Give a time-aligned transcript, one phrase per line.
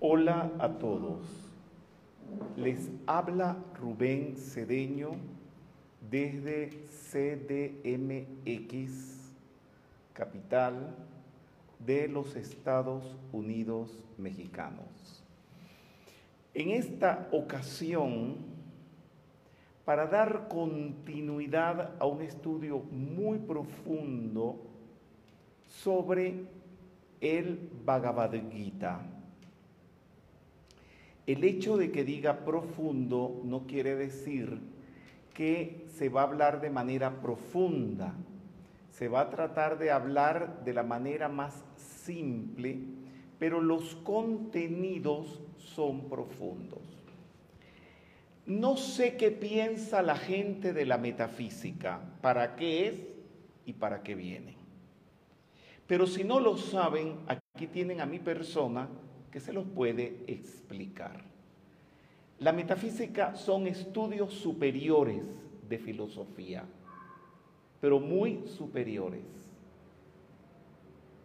[0.00, 1.26] Hola a todos.
[2.56, 5.16] Les habla Rubén Cedeño
[6.08, 6.70] desde
[7.10, 8.52] CDMX,
[10.12, 10.94] capital
[11.84, 15.24] de los Estados Unidos mexicanos.
[16.54, 18.36] En esta ocasión,
[19.84, 24.60] para dar continuidad a un estudio muy profundo
[25.66, 26.44] sobre
[27.20, 29.17] el Bhagavad Gita,
[31.28, 34.60] el hecho de que diga profundo no quiere decir
[35.34, 38.14] que se va a hablar de manera profunda.
[38.90, 42.78] Se va a tratar de hablar de la manera más simple,
[43.38, 46.80] pero los contenidos son profundos.
[48.46, 52.94] No sé qué piensa la gente de la metafísica, para qué es
[53.66, 54.56] y para qué viene.
[55.86, 58.88] Pero si no lo saben, aquí tienen a mi persona
[59.30, 61.24] que se los puede explicar.
[62.38, 65.22] La metafísica son estudios superiores
[65.68, 66.64] de filosofía,
[67.80, 69.24] pero muy superiores.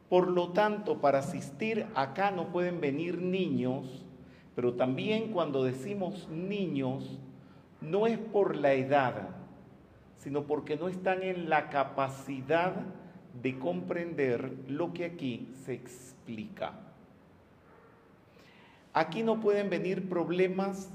[0.09, 4.03] Por lo tanto, para asistir acá no pueden venir niños,
[4.55, 7.19] pero también cuando decimos niños,
[7.81, 9.29] no es por la edad,
[10.17, 12.73] sino porque no están en la capacidad
[13.41, 16.92] de comprender lo que aquí se explica.
[18.93, 20.91] Aquí no pueden venir problemas,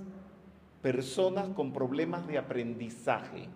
[0.82, 3.48] personas con problemas de aprendizaje,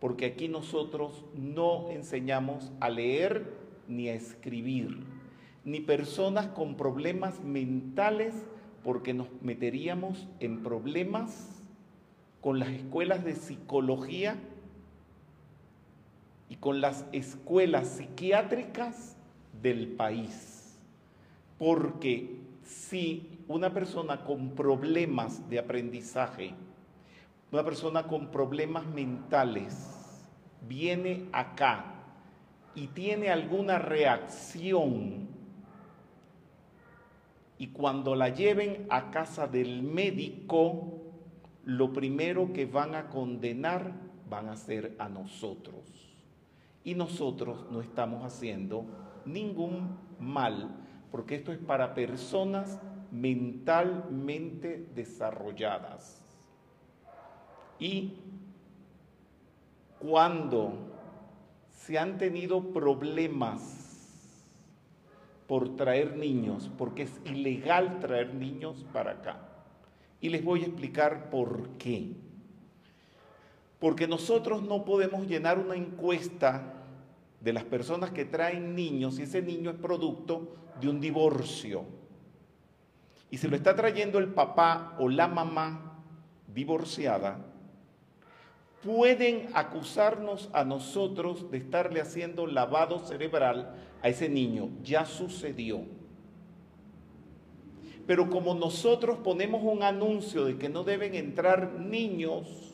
[0.00, 3.54] porque aquí nosotros no enseñamos a leer
[3.86, 5.04] ni a escribir,
[5.64, 8.34] ni personas con problemas mentales,
[8.82, 11.62] porque nos meteríamos en problemas
[12.40, 14.36] con las escuelas de psicología
[16.48, 19.16] y con las escuelas psiquiátricas
[19.62, 20.78] del país,
[21.58, 26.54] porque si una persona con problemas de aprendizaje,
[27.52, 29.92] una persona con problemas mentales,
[30.68, 31.94] viene acá
[32.74, 35.36] y tiene alguna reacción
[37.58, 41.00] y cuando la lleven a casa del médico,
[41.64, 43.92] lo primero que van a condenar
[44.28, 45.84] van a ser a nosotros.
[46.84, 48.84] Y nosotros no estamos haciendo
[49.24, 50.76] ningún mal,
[51.10, 52.80] porque esto es para personas
[53.16, 56.20] mentalmente desarrolladas.
[57.78, 58.14] Y
[59.98, 60.74] cuando
[61.72, 63.82] se han tenido problemas
[65.46, 69.40] por traer niños, porque es ilegal traer niños para acá.
[70.20, 72.12] Y les voy a explicar por qué.
[73.78, 76.74] Porque nosotros no podemos llenar una encuesta
[77.40, 81.84] de las personas que traen niños si ese niño es producto de un divorcio
[83.30, 86.02] y se lo está trayendo el papá o la mamá
[86.54, 87.38] divorciada,
[88.82, 94.68] pueden acusarnos a nosotros de estarle haciendo lavado cerebral a ese niño.
[94.82, 95.82] Ya sucedió.
[98.06, 102.66] Pero como nosotros ponemos un anuncio de que no deben entrar niños,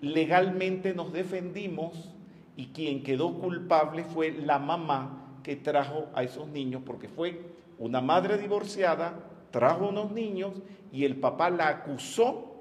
[0.00, 2.10] legalmente nos defendimos
[2.56, 7.40] y quien quedó culpable fue la mamá que trajo a esos niños porque fue
[7.82, 9.12] una madre divorciada
[9.50, 10.52] trajo unos niños
[10.92, 12.54] y el papá la acusó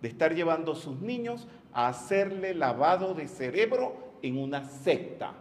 [0.00, 5.34] de estar llevando a sus niños a hacerle lavado de cerebro en una secta.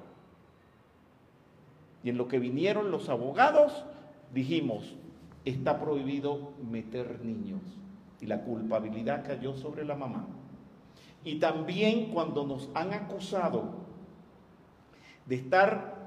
[2.03, 3.85] Y en lo que vinieron los abogados,
[4.33, 4.95] dijimos,
[5.45, 7.61] está prohibido meter niños.
[8.21, 10.25] Y la culpabilidad cayó sobre la mamá.
[11.23, 13.65] Y también cuando nos han acusado
[15.27, 16.00] de estar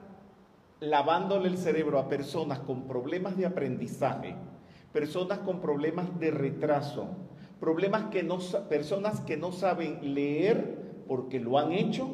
[0.80, 4.34] lavándole el cerebro a personas con problemas de aprendizaje,
[4.92, 7.08] personas con problemas de retraso,
[7.60, 12.08] problemas que no, personas que no saben leer porque lo han hecho,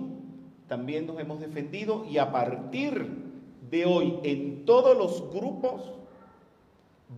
[0.68, 3.30] también nos hemos defendido y a partir
[3.70, 5.92] de hoy en todos los grupos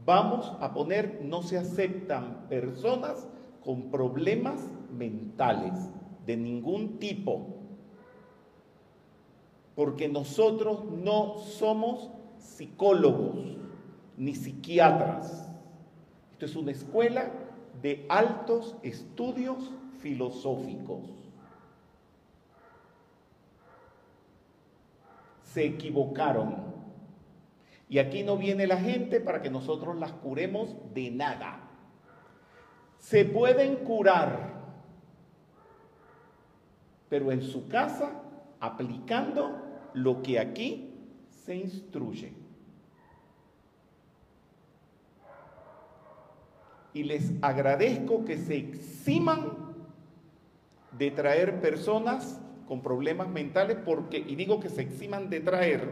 [0.04, 3.28] vamos a poner no se aceptan personas
[3.64, 4.60] con problemas
[4.90, 5.72] mentales
[6.26, 7.61] de ningún tipo
[9.74, 13.36] porque nosotros no somos psicólogos
[14.16, 15.48] ni psiquiatras.
[16.32, 17.30] Esto es una escuela
[17.80, 19.70] de altos estudios
[20.00, 21.00] filosóficos.
[25.44, 26.72] Se equivocaron.
[27.88, 31.60] Y aquí no viene la gente para que nosotros las curemos de nada.
[32.98, 34.52] Se pueden curar,
[37.08, 38.22] pero en su casa
[38.60, 39.61] aplicando
[39.94, 40.90] lo que aquí
[41.44, 42.32] se instruye.
[46.94, 49.52] Y les agradezco que se eximan
[50.98, 55.90] de traer personas con problemas mentales, porque, y digo que se eximan de traer,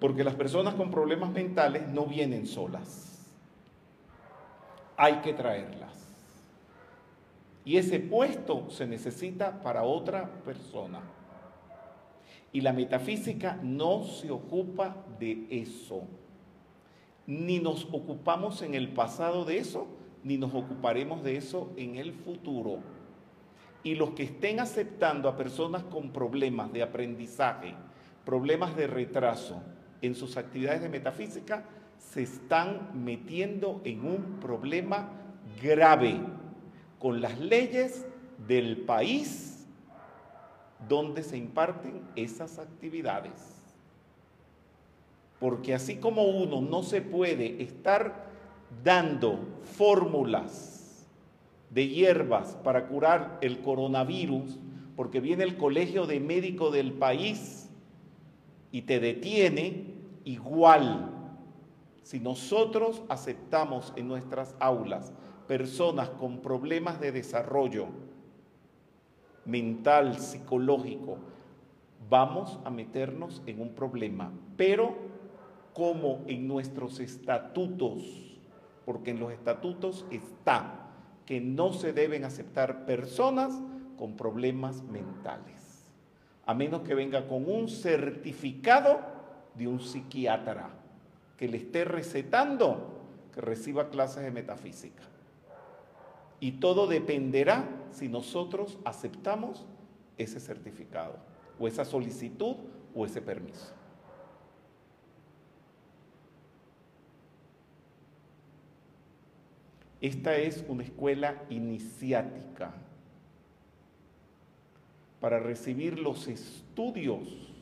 [0.00, 3.30] porque las personas con problemas mentales no vienen solas.
[4.96, 5.92] Hay que traerlas.
[7.64, 11.00] Y ese puesto se necesita para otra persona.
[12.52, 16.02] Y la metafísica no se ocupa de eso.
[17.26, 19.86] Ni nos ocupamos en el pasado de eso,
[20.22, 22.78] ni nos ocuparemos de eso en el futuro.
[23.82, 27.74] Y los que estén aceptando a personas con problemas de aprendizaje,
[28.24, 29.62] problemas de retraso
[30.02, 31.64] en sus actividades de metafísica,
[31.98, 35.08] se están metiendo en un problema
[35.62, 36.20] grave
[36.98, 38.06] con las leyes
[38.46, 39.51] del país
[40.88, 43.32] donde se imparten esas actividades.
[45.38, 48.26] Porque así como uno no se puede estar
[48.84, 49.38] dando
[49.76, 51.06] fórmulas
[51.70, 54.58] de hierbas para curar el coronavirus,
[54.94, 57.68] porque viene el colegio de médico del país
[58.70, 59.86] y te detiene,
[60.24, 61.10] igual,
[62.02, 65.12] si nosotros aceptamos en nuestras aulas
[65.46, 67.88] personas con problemas de desarrollo
[69.44, 71.18] mental, psicológico,
[72.08, 74.32] vamos a meternos en un problema.
[74.56, 74.94] Pero
[75.72, 78.02] como en nuestros estatutos,
[78.84, 80.90] porque en los estatutos está
[81.26, 83.60] que no se deben aceptar personas
[83.96, 85.86] con problemas mentales,
[86.44, 89.00] a menos que venga con un certificado
[89.54, 90.70] de un psiquiatra
[91.36, 93.00] que le esté recetando
[93.32, 95.02] que reciba clases de metafísica.
[96.42, 99.64] Y todo dependerá si nosotros aceptamos
[100.18, 101.14] ese certificado
[101.56, 102.56] o esa solicitud
[102.96, 103.72] o ese permiso.
[110.00, 112.74] Esta es una escuela iniciática
[115.20, 117.52] para recibir los estudios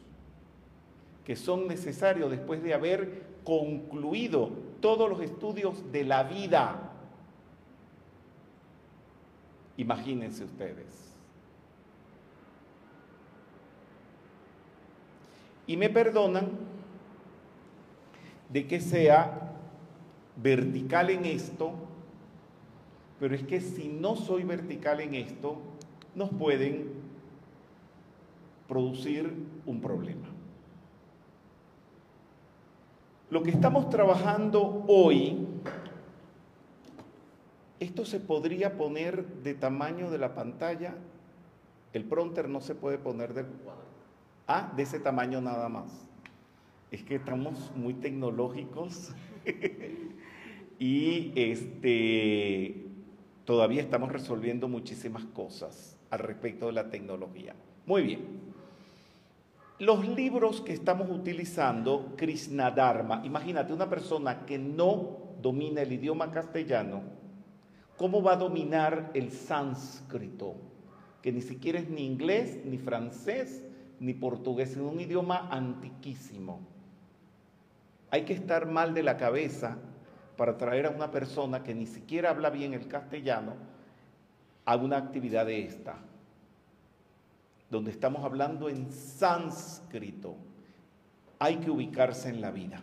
[1.26, 4.48] que son necesarios después de haber concluido
[4.80, 6.89] todos los estudios de la vida
[9.80, 11.16] Imagínense ustedes.
[15.66, 16.50] Y me perdonan
[18.50, 19.54] de que sea
[20.36, 21.72] vertical en esto,
[23.18, 25.56] pero es que si no soy vertical en esto,
[26.14, 26.92] nos pueden
[28.68, 29.32] producir
[29.64, 30.28] un problema.
[33.30, 35.46] Lo que estamos trabajando hoy
[37.80, 40.94] esto se podría poner de tamaño de la pantalla.
[41.94, 43.46] El pronter no se puede poner de,
[44.46, 46.06] ah, de ese tamaño nada más.
[46.90, 49.12] Es que estamos muy tecnológicos
[50.78, 52.84] y este,
[53.46, 57.54] todavía estamos resolviendo muchísimas cosas al respecto de la tecnología.
[57.86, 58.50] Muy bien.
[59.78, 66.30] Los libros que estamos utilizando, Krishna Dharma, imagínate una persona que no domina el idioma
[66.30, 67.19] castellano,
[68.00, 70.54] ¿Cómo va a dominar el sánscrito?
[71.20, 73.62] Que ni siquiera es ni inglés, ni francés,
[73.98, 76.60] ni portugués, es un idioma antiquísimo.
[78.10, 79.76] Hay que estar mal de la cabeza
[80.38, 83.52] para traer a una persona que ni siquiera habla bien el castellano
[84.64, 85.98] a una actividad de esta,
[87.68, 90.36] donde estamos hablando en sánscrito.
[91.38, 92.80] Hay que ubicarse en la vida,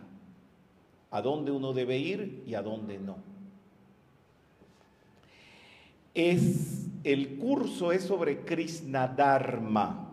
[1.10, 3.27] a dónde uno debe ir y a dónde no
[6.18, 10.10] es el curso es sobre Krishna Dharma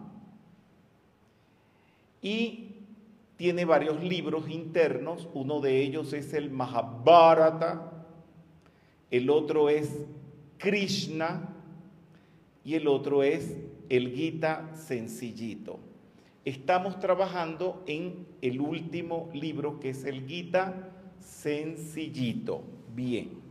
[2.21, 2.75] y
[3.37, 7.91] tiene varios libros internos, uno de ellos es el Mahabharata,
[9.09, 10.05] el otro es
[10.59, 11.49] Krishna
[12.63, 13.57] y el otro es
[13.89, 15.79] el Gita sencillito.
[16.45, 22.61] Estamos trabajando en el último libro que es el Gita sencillito.
[22.95, 23.44] Bien.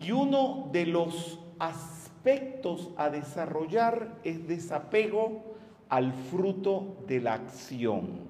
[0.00, 5.56] Y uno de los aspectos a desarrollar es desapego
[5.88, 8.26] al fruto de la acción.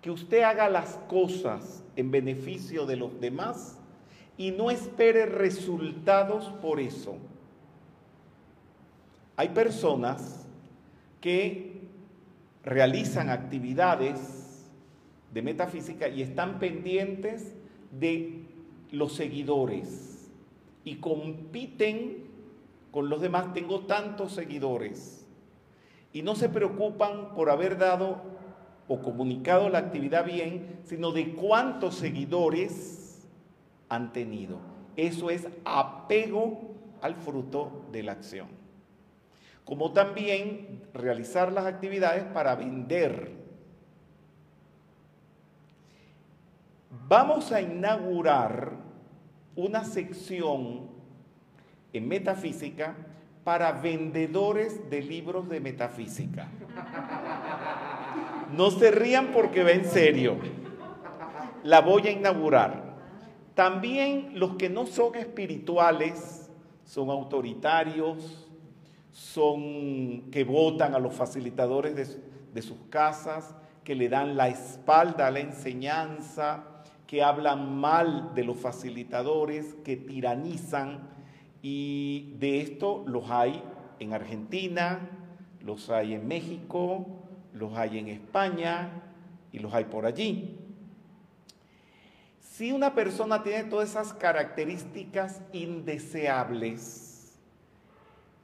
[0.00, 3.76] Que usted haga las cosas en beneficio de los demás
[4.36, 7.16] y no espere resultados por eso.
[9.36, 10.46] Hay personas
[11.20, 11.80] que
[12.64, 14.64] realizan actividades
[15.32, 17.54] de metafísica y están pendientes
[17.90, 18.44] de
[18.90, 20.07] los seguidores
[20.88, 22.24] y compiten
[22.90, 25.26] con los demás, tengo tantos seguidores.
[26.14, 28.22] Y no se preocupan por haber dado
[28.88, 33.28] o comunicado la actividad bien, sino de cuántos seguidores
[33.90, 34.60] han tenido.
[34.96, 38.48] Eso es apego al fruto de la acción.
[39.66, 43.36] Como también realizar las actividades para vender.
[47.06, 48.87] Vamos a inaugurar
[49.58, 50.82] una sección
[51.92, 52.94] en metafísica
[53.42, 56.46] para vendedores de libros de metafísica.
[58.56, 60.36] No se rían porque va en serio.
[61.64, 62.94] La voy a inaugurar.
[63.56, 66.48] También los que no son espirituales,
[66.84, 68.48] son autoritarios,
[69.10, 72.06] son que votan a los facilitadores de,
[72.54, 76.77] de sus casas, que le dan la espalda a la enseñanza,
[77.08, 81.08] que hablan mal de los facilitadores, que tiranizan
[81.62, 83.62] y de esto los hay
[83.98, 85.08] en Argentina,
[85.62, 87.06] los hay en México,
[87.54, 88.90] los hay en España
[89.52, 90.58] y los hay por allí.
[92.40, 97.38] Si una persona tiene todas esas características indeseables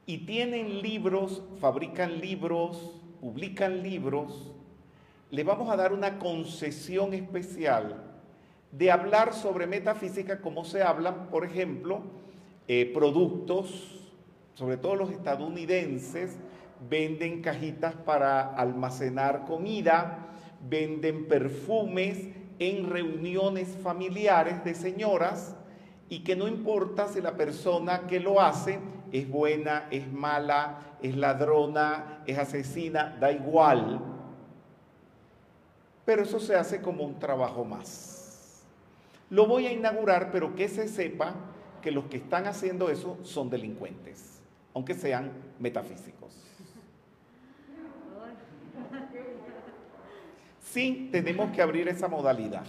[0.07, 4.53] y tienen libros, fabrican libros, publican libros,
[5.31, 8.14] le vamos a dar una concesión especial
[8.77, 12.03] de hablar sobre metafísica como se habla, por ejemplo,
[12.67, 14.11] eh, productos,
[14.55, 16.39] sobre todo los estadounidenses,
[16.89, 20.27] venden cajitas para almacenar comida,
[20.69, 22.29] venden perfumes
[22.59, 25.55] en reuniones familiares de señoras
[26.09, 28.81] y que no importa si la persona que lo hace
[29.13, 34.01] es buena, es mala, es ladrona, es asesina, da igual.
[36.05, 38.14] Pero eso se hace como un trabajo más.
[39.31, 41.35] Lo voy a inaugurar, pero que se sepa
[41.83, 44.41] que los que están haciendo eso son delincuentes,
[44.75, 46.35] aunque sean metafísicos.
[50.61, 52.65] Sí, tenemos que abrir esa modalidad.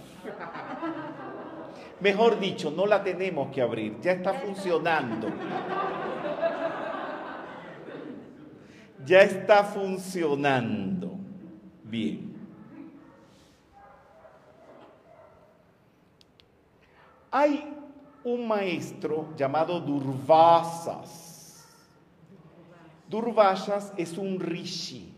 [2.00, 5.28] Mejor dicho, no la tenemos que abrir, ya está funcionando.
[9.04, 11.16] Ya está funcionando.
[11.84, 12.35] Bien.
[17.38, 17.70] Hay
[18.24, 21.66] un maestro llamado Durvasas.
[23.10, 25.12] Durvasas es un rishi.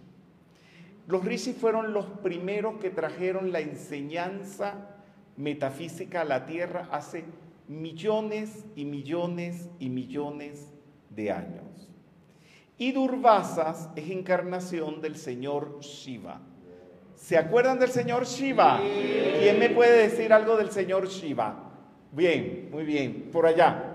[1.07, 4.97] Los rishis fueron los primeros que trajeron la enseñanza
[5.37, 7.23] metafísica a la tierra hace
[7.69, 10.75] millones y millones y millones
[11.11, 11.89] de años.
[12.79, 16.41] Y Durvasas es encarnación del señor Shiva.
[17.15, 18.81] ¿Se acuerdan del señor Shiva?
[18.81, 21.68] ¿Quién me puede decir algo del señor Shiva?
[22.13, 23.31] Bien, muy bien.
[23.33, 23.95] Por allá.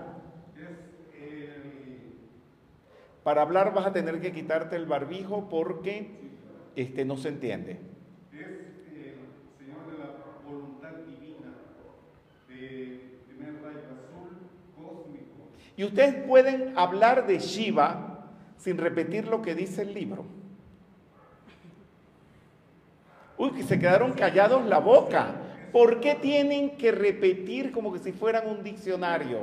[3.22, 6.10] Para hablar vas a tener que quitarte el barbijo porque
[6.76, 7.78] este, no se entiende.
[15.76, 18.28] Y ustedes pueden hablar de Shiva
[18.58, 20.24] sin repetir lo que dice el libro.
[23.36, 25.34] Uy, que se quedaron callados la boca.
[25.74, 29.40] ¿Por qué tienen que repetir como que si fueran un diccionario?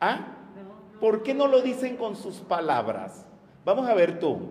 [0.00, 0.28] ¿Ah?
[0.98, 3.26] ¿Por qué no lo dicen con sus palabras?
[3.66, 4.48] Vamos a ver tú.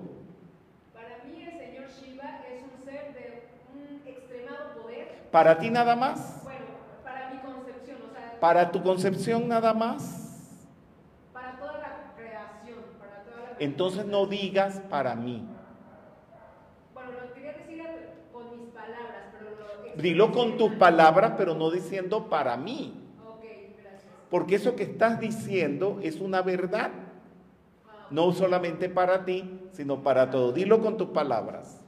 [0.93, 3.43] Para mí el señor Shiva es un ser de
[3.74, 5.27] un extremado poder.
[5.31, 6.43] ¿Para ti nada más?
[6.43, 6.65] Bueno,
[7.03, 10.53] para mi concepción, o sea, ¿Para tu concepción nada más?
[11.34, 15.48] para toda la creación, para toda la Entonces no digas para mí.
[16.93, 17.84] Bueno, lo quería decir
[18.31, 22.94] con mis palabras, pero lo Dilo con tus palabras, pero no diciendo para mí.
[24.29, 26.91] Porque eso que estás diciendo es una verdad.
[28.10, 30.51] No solamente para ti, sino para todo.
[30.51, 31.82] Dilo con tus palabras.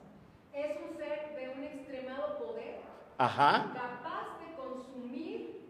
[0.53, 2.82] Es un ser de un extremado poder,
[3.18, 3.72] Ajá.
[3.74, 5.62] capaz de consumir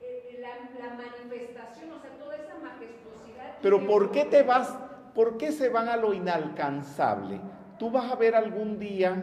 [0.00, 3.58] eh, la, la manifestación, o sea, toda esa majestuosidad.
[3.60, 4.78] Pero ¿por qué te vas?
[5.14, 7.40] ¿Por qué se van a lo inalcanzable?
[7.78, 9.22] Tú vas a ver algún día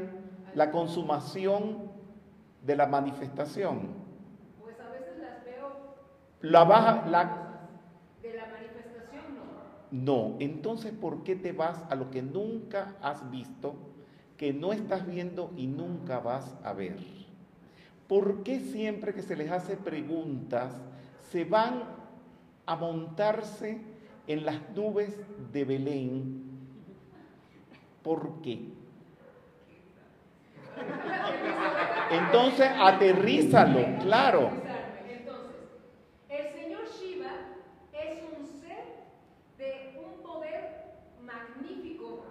[0.54, 1.87] la consumación
[2.68, 3.90] de la manifestación.
[4.62, 5.96] Pues a veces las veo
[6.42, 7.24] La vas a- la
[8.22, 9.24] de la manifestación,
[9.92, 10.32] no.
[10.32, 13.76] No, entonces ¿por qué te vas a lo que nunca has visto,
[14.38, 16.98] que no estás viendo y nunca vas a ver?
[18.08, 20.74] ¿Por qué siempre que se les hace preguntas
[21.32, 21.84] se van
[22.66, 23.82] a montarse
[24.28, 25.18] en las nubes
[25.52, 26.44] de Belén?
[28.04, 28.72] ¿Por qué?
[32.10, 34.50] Entonces aterrízalo, claro.
[35.12, 35.56] Entonces,
[36.30, 37.32] el señor Shiva
[37.94, 38.86] es un ser
[39.58, 40.86] de un poder
[41.26, 42.24] magnífico,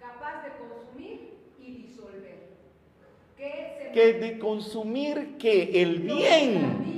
[0.00, 2.54] capaz de consumir y disolver.
[3.92, 6.94] Que de consumir que el bien.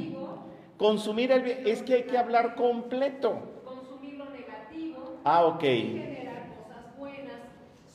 [0.78, 3.40] Consumir el bien, es que hay que hablar completo.
[3.64, 5.20] Consumir lo negativo.
[5.24, 5.62] Ah, ok.
[5.64, 7.40] y generar cosas buenas.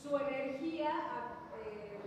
[0.02, 0.90] Su energía
[1.62, 1.98] eh,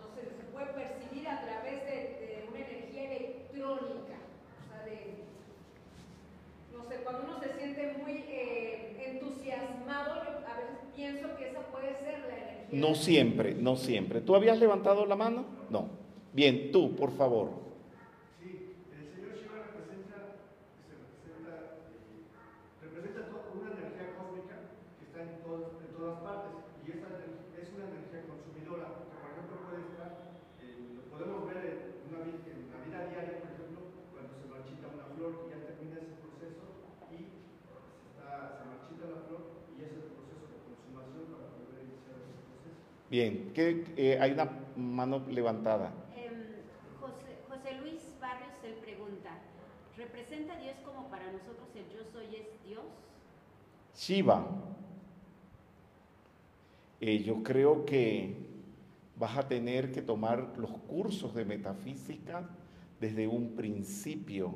[0.00, 4.16] no sé, se puede percibir a través de, de una energía electrónica.
[4.62, 5.24] O sea, de,
[6.76, 11.60] no sé, cuando uno se siente muy eh, entusiasmado, yo a veces pienso que esa
[11.72, 12.61] puede ser la energía.
[12.72, 14.20] No siempre, no siempre.
[14.22, 15.44] ¿Tú habías levantado la mano?
[15.70, 15.88] No.
[16.32, 17.50] Bien, tú, por favor.
[18.40, 20.40] Sí, el señor Shiva representa,
[20.88, 24.56] se representa, eh, representa to- una energía cósmica
[24.96, 28.88] que está en, todas- en todas partes y esa ener- es una energía consumidora.
[28.88, 30.10] que, por ejemplo, puede estar,
[30.64, 33.80] eh, lo podemos ver en, una vi- en la vida diaria, por ejemplo,
[34.16, 36.64] cuando se marchita una flor y ya termina ese proceso
[37.12, 37.36] y se,
[38.16, 42.40] está, se marchita la flor y es el proceso de consumación para poder iniciar ese
[42.48, 42.80] proceso.
[43.12, 45.92] Bien, que eh, hay una mano levantada.
[46.16, 46.32] Em,
[46.98, 48.48] José, José Luis Barrios
[48.80, 49.38] pregunta,
[49.98, 52.86] ¿representa a Dios como para nosotros el yo soy es Dios?
[53.94, 54.46] Shiva.
[57.02, 58.34] Eh, yo creo que
[59.18, 62.48] vas a tener que tomar los cursos de metafísica
[62.98, 64.54] desde un principio.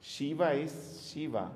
[0.00, 1.50] Shiva es Shiva.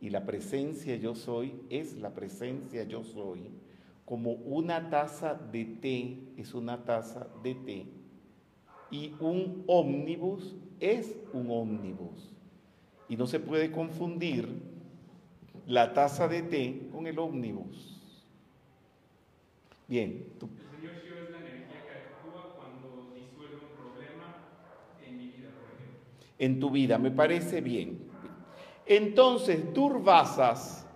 [0.00, 3.63] Y la presencia yo soy es la presencia yo soy.
[4.04, 7.86] Como una taza de té es una taza de té.
[8.90, 12.30] Y un ómnibus es un ómnibus.
[13.08, 14.48] Y no se puede confundir
[15.66, 17.90] la taza de té con el ómnibus.
[19.88, 24.36] Bien, tú- El señor Shiva es la energía que actúa cuando disuelve un problema
[25.06, 26.00] en mi vida, por ejemplo.
[26.38, 27.98] en tu vida, me parece bien.
[28.86, 30.86] Entonces, Durvasas,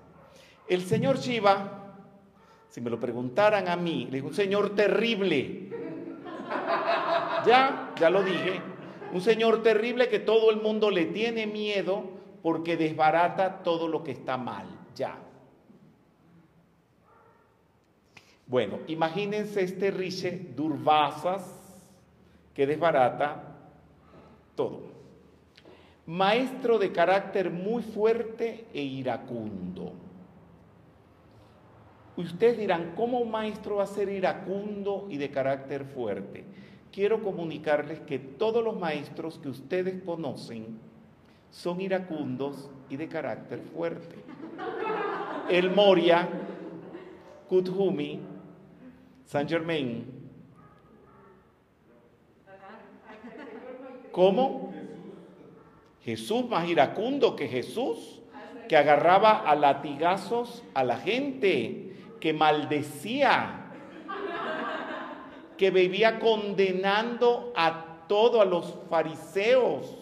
[0.67, 1.78] el señor Shiva,
[2.79, 5.69] si me lo preguntaran a mí, le digo, un señor terrible.
[7.45, 8.61] Ya, ya lo dije.
[9.13, 12.05] Un señor terrible que todo el mundo le tiene miedo
[12.41, 14.69] porque desbarata todo lo que está mal.
[14.95, 15.19] Ya.
[18.47, 21.53] Bueno, imagínense este Riche Durvasas
[22.55, 23.57] que desbarata
[24.55, 24.83] todo.
[26.07, 30.08] Maestro de carácter muy fuerte e iracundo.
[32.19, 36.45] Ustedes dirán, ¿cómo un maestro va a ser iracundo y de carácter fuerte?
[36.91, 40.81] Quiero comunicarles que todos los maestros que ustedes conocen
[41.53, 44.17] son iracundos y de carácter fuerte.
[45.49, 46.29] El Moria,
[47.49, 48.19] Kuthumi,
[49.25, 50.05] Saint Germain.
[54.11, 54.73] ¿Cómo?
[56.03, 58.21] Jesús más iracundo que Jesús,
[58.69, 61.88] que agarraba a latigazos a la gente,
[62.21, 63.67] que maldecía,
[65.57, 69.97] que vivía condenando a todos a los fariseos.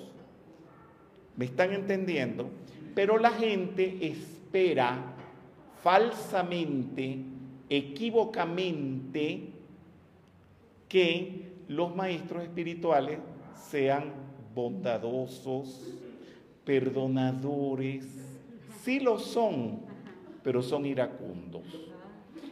[1.36, 2.48] ¿Me están entendiendo?
[2.94, 4.98] Pero la gente espera
[5.82, 7.18] falsamente,
[7.68, 9.50] equivocamente,
[10.88, 13.18] que los maestros espirituales
[13.70, 14.12] sean
[14.54, 15.94] bondadosos,
[16.64, 18.06] perdonadores.
[18.82, 19.80] Sí lo son,
[20.42, 21.64] pero son iracundos.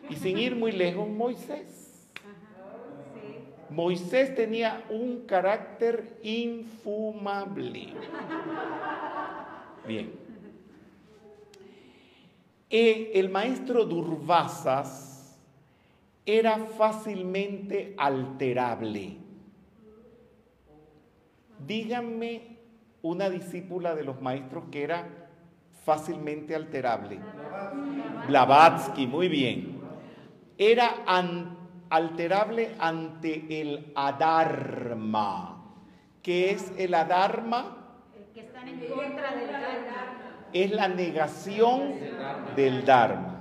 [0.08, 2.08] Y sin ir muy lejos, Moisés.
[3.70, 7.88] Moisés tenía un carácter infumable.
[9.86, 10.12] Bien.
[12.70, 15.38] Eh, el maestro Durvasas
[16.26, 19.16] era fácilmente alterable.
[21.66, 22.58] Díganme
[23.02, 25.06] una discípula de los maestros que era
[25.84, 27.18] fácilmente alterable.
[28.26, 29.73] Blavatsky, muy bien.
[30.58, 30.94] Era
[31.90, 35.50] alterable ante el adharma.
[36.22, 37.78] ¿Qué es el adharma?
[38.32, 40.48] Que están en contra del Dharma.
[40.52, 41.92] es la negación
[42.56, 43.40] del Dharma.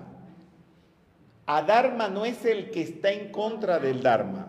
[1.45, 4.47] Adharma no es el que está en contra del Dharma,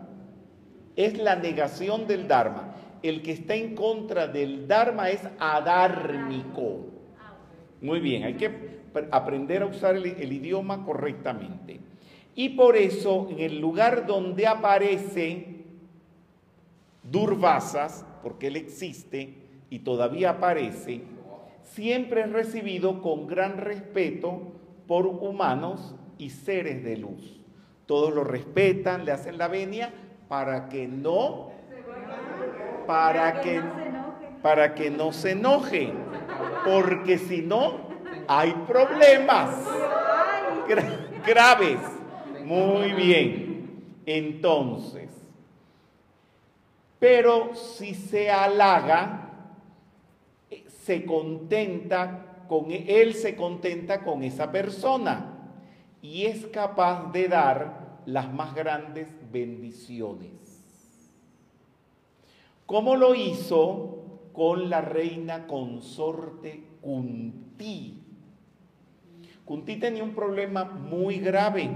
[0.95, 2.73] es la negación del Dharma.
[3.03, 6.85] El que está en contra del Dharma es adármico.
[7.81, 8.49] Muy bien, hay que
[8.93, 11.79] pr- aprender a usar el, el idioma correctamente.
[12.35, 15.63] Y por eso, en el lugar donde aparece
[17.03, 19.35] Durvasas, porque él existe
[19.69, 21.03] y todavía aparece,
[21.63, 24.53] siempre es recibido con gran respeto
[24.87, 27.39] por humanos y seres de luz.
[27.85, 29.93] Todos lo respetan, le hacen la venia
[30.27, 31.51] para que no,
[32.87, 33.61] para que,
[34.41, 35.93] para que no se enoje,
[36.65, 37.85] porque si no,
[38.27, 39.55] hay problemas
[40.67, 41.77] gra- graves.
[42.45, 43.55] Muy bien.
[44.05, 45.09] Entonces,
[46.99, 49.31] pero si se halaga,
[50.67, 55.49] se contenta con él se contenta con esa persona
[56.01, 60.31] y es capaz de dar las más grandes bendiciones.
[62.65, 68.01] ¿Cómo lo hizo con la reina consorte Kunti?
[69.43, 71.69] Kunti tenía un problema muy grave.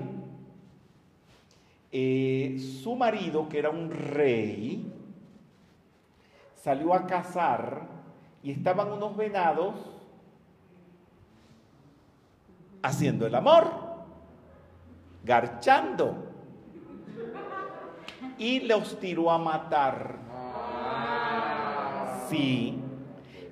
[1.91, 4.91] Eh, su marido, que era un rey,
[6.55, 7.87] salió a cazar
[8.43, 9.73] y estaban unos venados
[12.81, 13.71] haciendo el amor,
[15.23, 16.25] garchando.
[18.37, 20.17] Y los tiró a matar.
[22.29, 22.77] Sí.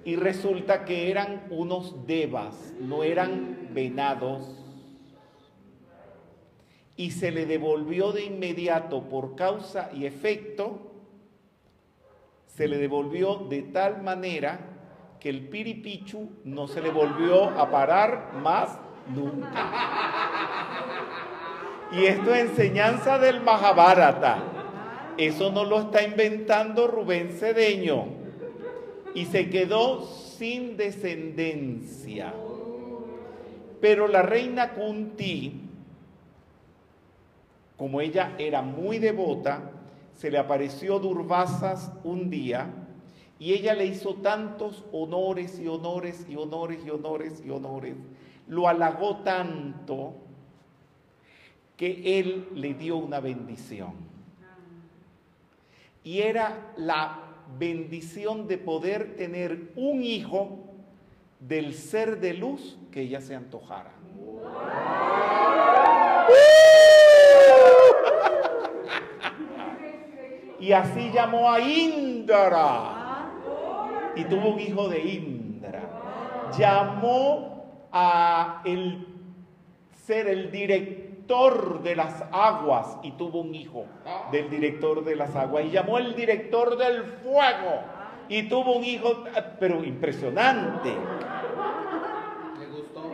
[0.06, 4.67] Y resulta que eran unos devas, no eran venados.
[6.98, 10.82] Y se le devolvió de inmediato por causa y efecto,
[12.48, 14.60] se le devolvió de tal manera
[15.20, 18.80] que el piripichu no se le volvió a parar más
[19.14, 19.48] nunca.
[21.92, 24.44] Y esto es enseñanza del Mahabharata.
[25.18, 28.08] Eso no lo está inventando Rubén Cedeño.
[29.14, 32.34] Y se quedó sin descendencia.
[33.80, 35.67] Pero la reina Kunti,
[37.78, 39.72] como ella era muy devota,
[40.14, 42.74] se le apareció Durvasas un día
[43.40, 47.96] y ella le hizo tantos honores y honores y honores y honores y honores
[48.48, 50.16] lo halagó tanto
[51.76, 53.94] que él le dio una bendición.
[56.04, 57.20] Y era la
[57.60, 60.60] bendición de poder tener un hijo
[61.40, 63.92] del ser de luz que ella se antojara.
[70.60, 73.30] Y así llamó a Indra
[74.16, 75.82] y tuvo un hijo de Indra.
[76.58, 79.08] Llamó a el
[80.06, 83.86] ser el director de las aguas y tuvo un hijo
[84.32, 87.82] del director de las aguas y llamó el director del fuego
[88.30, 89.24] y tuvo un hijo,
[89.60, 90.90] pero impresionante.
[92.60, 93.12] ¿Le gustó?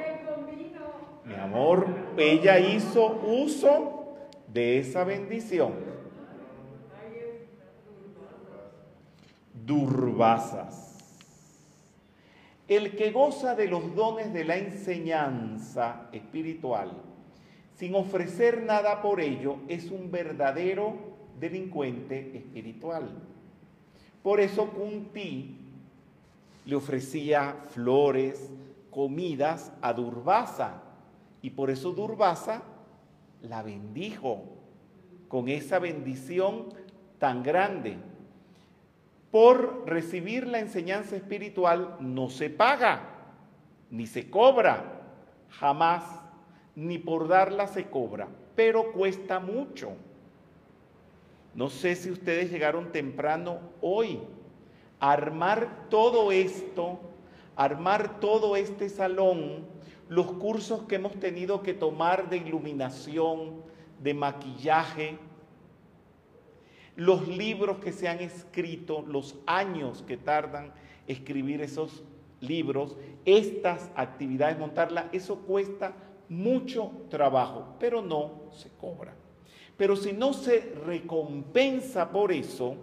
[1.26, 5.93] Mi amor, ella hizo uso de esa bendición.
[9.66, 10.98] Durvasas.
[12.68, 16.92] El que goza de los dones de la enseñanza espiritual
[17.76, 20.96] sin ofrecer nada por ello es un verdadero
[21.40, 23.10] delincuente espiritual.
[24.22, 25.58] Por eso Kunti
[26.66, 28.50] le ofrecía flores,
[28.90, 30.82] comidas a Durvasa
[31.42, 32.64] y por eso Durvasa
[33.42, 34.44] la bendijo
[35.28, 36.68] con esa bendición
[37.18, 37.98] tan grande
[39.34, 43.02] por recibir la enseñanza espiritual no se paga,
[43.90, 45.02] ni se cobra,
[45.50, 46.04] jamás,
[46.76, 49.94] ni por darla se cobra, pero cuesta mucho.
[51.56, 54.20] No sé si ustedes llegaron temprano hoy
[55.00, 57.00] armar todo esto,
[57.56, 59.66] armar todo este salón,
[60.10, 63.64] los cursos que hemos tenido que tomar de iluminación,
[64.00, 65.18] de maquillaje,
[66.96, 70.74] los libros que se han escrito, los años que tardan
[71.08, 72.04] escribir esos
[72.40, 75.94] libros, estas actividades, montarlas, eso cuesta
[76.30, 79.14] mucho trabajo, pero no se cobra.
[79.78, 82.76] Pero si no se recompensa por eso,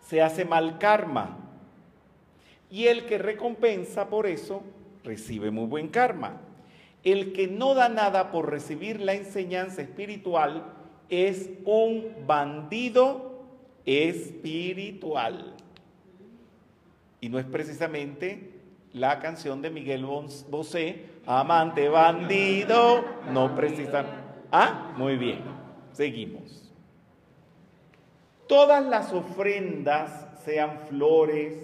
[0.00, 1.38] se hace mal karma.
[2.70, 4.62] Y el que recompensa por eso,
[5.04, 6.40] recibe muy buen karma.
[7.02, 10.79] El que no da nada por recibir la enseñanza espiritual,
[11.10, 13.42] es un bandido
[13.84, 15.54] espiritual.
[17.20, 18.50] Y no es precisamente
[18.92, 20.06] la canción de Miguel
[20.48, 24.18] Bosé, amante bandido, no precisamente.
[24.50, 25.40] Ah, muy bien,
[25.92, 26.72] seguimos.
[28.48, 31.54] Todas las ofrendas, sean flores,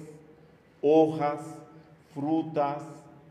[0.82, 1.40] hojas,
[2.14, 2.82] frutas,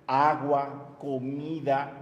[0.07, 1.93] agua, comida,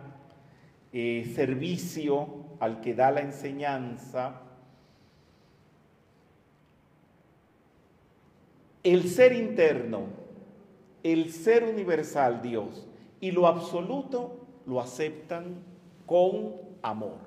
[0.92, 4.42] eh, servicio, al que da la enseñanza,
[8.84, 10.06] el ser interno,
[11.04, 12.88] el ser universal Dios
[13.20, 15.56] y lo absoluto lo aceptan
[16.06, 17.18] con amor.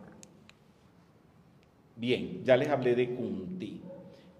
[1.96, 3.82] Bien, ya les hablé de Kunti.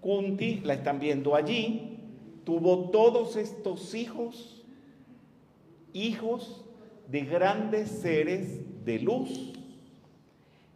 [0.01, 1.99] Kunti, la están viendo allí,
[2.43, 4.63] tuvo todos estos hijos,
[5.93, 6.65] hijos
[7.07, 9.56] de grandes seres de luz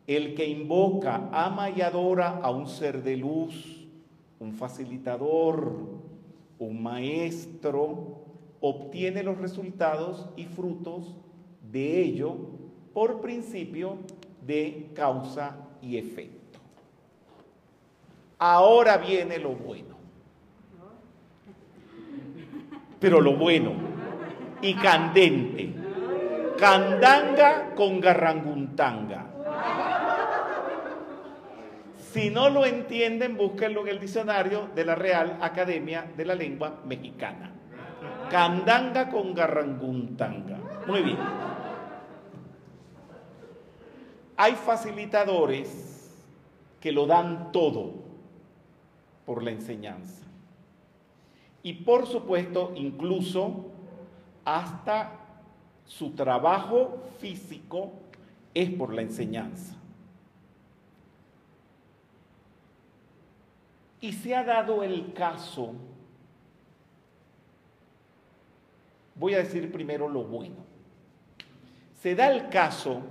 [0.08, 3.88] el que invoca, ama y adora a un ser de luz,
[4.40, 6.02] un facilitador,
[6.60, 8.22] un maestro,
[8.60, 11.16] obtiene los resultados y frutos
[11.72, 12.36] de ello
[12.94, 13.98] por principio
[14.46, 16.60] de causa y efecto.
[18.38, 19.96] Ahora viene lo bueno.
[23.00, 23.74] Pero lo bueno
[24.62, 25.74] y candente.
[26.58, 29.31] Candanga con garranguntanga.
[32.12, 36.82] Si no lo entienden, búsquenlo en el diccionario de la Real Academia de la Lengua
[36.86, 37.52] Mexicana.
[38.30, 40.58] Candanga con garranguntanga.
[40.88, 41.17] Muy bien.
[44.36, 46.12] Hay facilitadores
[46.82, 47.93] que lo dan todo
[49.26, 50.26] por la enseñanza.
[51.63, 53.67] Y por supuesto, incluso
[54.43, 55.12] hasta
[55.86, 57.91] su trabajo físico
[58.54, 59.78] es por la enseñanza.
[64.00, 65.74] Y se ha dado el caso,
[69.16, 70.56] voy a decir primero lo bueno,
[72.00, 73.04] se da el caso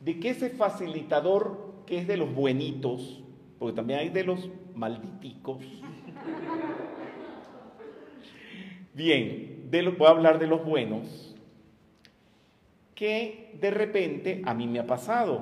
[0.00, 3.22] de que ese facilitador que es de los buenitos,
[3.58, 5.58] porque también hay de los malditicos,
[8.94, 11.29] bien, de voy a hablar de los buenos,
[13.00, 15.40] que de repente a mí me ha pasado.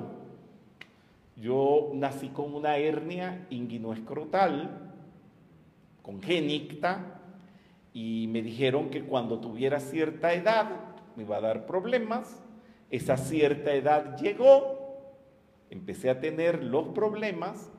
[1.35, 4.93] Yo nací con una hernia inguinoescrotal
[6.01, 7.19] congénita
[7.93, 10.69] y me dijeron que cuando tuviera cierta edad
[11.17, 12.41] me iba a dar problemas.
[12.91, 15.11] Esa cierta edad llegó,
[15.69, 17.69] empecé a tener los problemas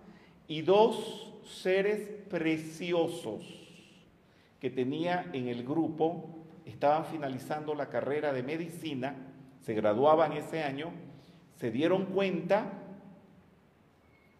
[0.47, 3.43] y dos seres preciosos
[4.61, 9.30] que tenía en el grupo estaban finalizando la carrera de medicina,
[9.61, 10.91] se graduaban ese año,
[11.57, 12.73] se dieron cuenta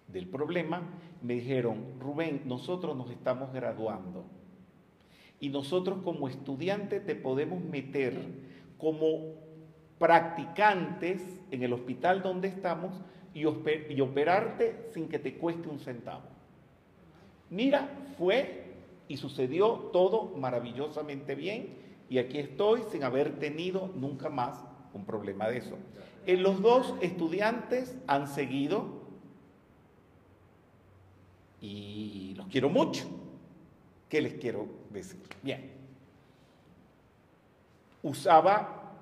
[0.09, 0.83] del problema,
[1.23, 4.25] me dijeron, Rubén, nosotros nos estamos graduando
[5.39, 8.15] y nosotros como estudiantes te podemos meter
[8.79, 9.35] como
[9.99, 13.01] practicantes en el hospital donde estamos
[13.35, 16.23] y, operarte sin que te cueste un centavo.
[17.49, 18.65] Mira, fue
[19.09, 21.75] y sucedió todo maravillosamente bien
[22.09, 25.77] y aquí estoy sin haber tenido nunca más un problema de eso.
[26.27, 29.01] En los dos estudiantes han seguido
[31.61, 33.05] y los quiero mucho.
[34.09, 35.21] ¿Qué les quiero decir?
[35.43, 35.71] Bien.
[38.03, 38.93] Usaba,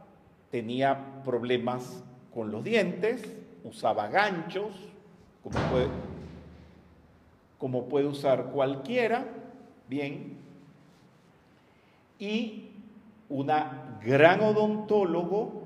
[0.50, 2.02] tenía problemas
[2.34, 3.22] con los dientes,
[3.64, 4.74] usaba ganchos,
[5.42, 5.88] como puede,
[7.58, 9.26] como puede usar cualquiera,
[9.88, 10.36] bien.
[12.18, 12.70] Y
[13.28, 15.57] una gran odontólogo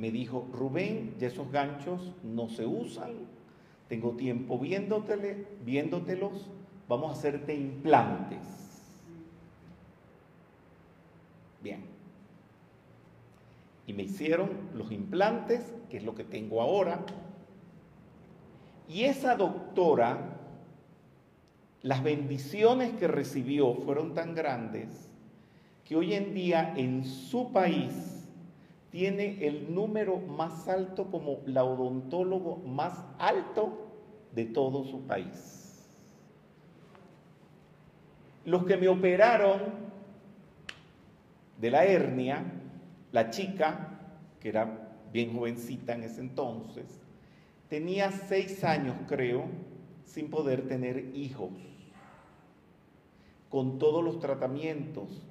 [0.00, 3.12] me dijo, Rubén, ya esos ganchos no se usan,
[3.86, 6.48] tengo tiempo viéndotele, viéndotelos,
[6.88, 8.38] vamos a hacerte implantes.
[11.62, 11.84] Bien.
[13.86, 17.04] Y me hicieron los implantes, que es lo que tengo ahora.
[18.88, 20.38] Y esa doctora,
[21.82, 25.10] las bendiciones que recibió fueron tan grandes
[25.84, 28.19] que hoy en día en su país
[28.90, 33.88] tiene el número más alto como la odontólogo más alto
[34.34, 35.88] de todo su país.
[38.44, 39.60] Los que me operaron
[41.60, 42.42] de la hernia,
[43.12, 43.98] la chica,
[44.40, 47.00] que era bien jovencita en ese entonces,
[47.68, 49.44] tenía seis años, creo,
[50.04, 51.50] sin poder tener hijos,
[53.48, 55.22] con todos los tratamientos.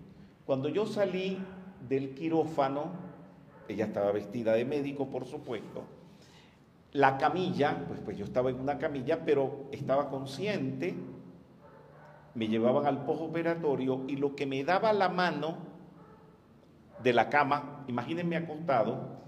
[0.45, 1.39] Cuando yo salí
[1.87, 3.08] del quirófano,
[3.73, 5.83] ella estaba vestida de médico, por supuesto.
[6.91, 10.95] La camilla, pues, pues yo estaba en una camilla, pero estaba consciente.
[12.33, 15.57] Me llevaban al postoperatorio y lo que me daba la mano
[17.03, 19.19] de la cama, imagínense acostado,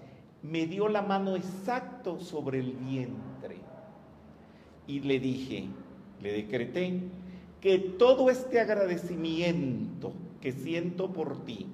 [0.42, 3.58] me dio la mano exacto sobre el vientre.
[4.88, 5.68] Y le dije,
[6.22, 7.02] le decreté,
[7.62, 11.68] que todo este agradecimiento que siento por ti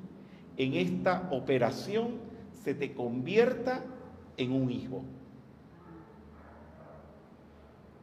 [0.58, 2.26] en esta operación
[2.67, 3.82] se te convierta
[4.36, 5.01] en un hijo.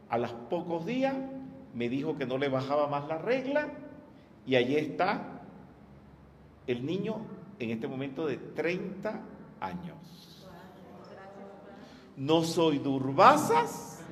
[0.09, 1.15] A los pocos días
[1.75, 3.69] me dijo que no le bajaba más la regla
[4.47, 5.43] y allí está
[6.67, 7.17] el niño
[7.59, 9.21] en este momento de 30
[9.61, 10.49] años.
[12.17, 14.03] No soy durbazas,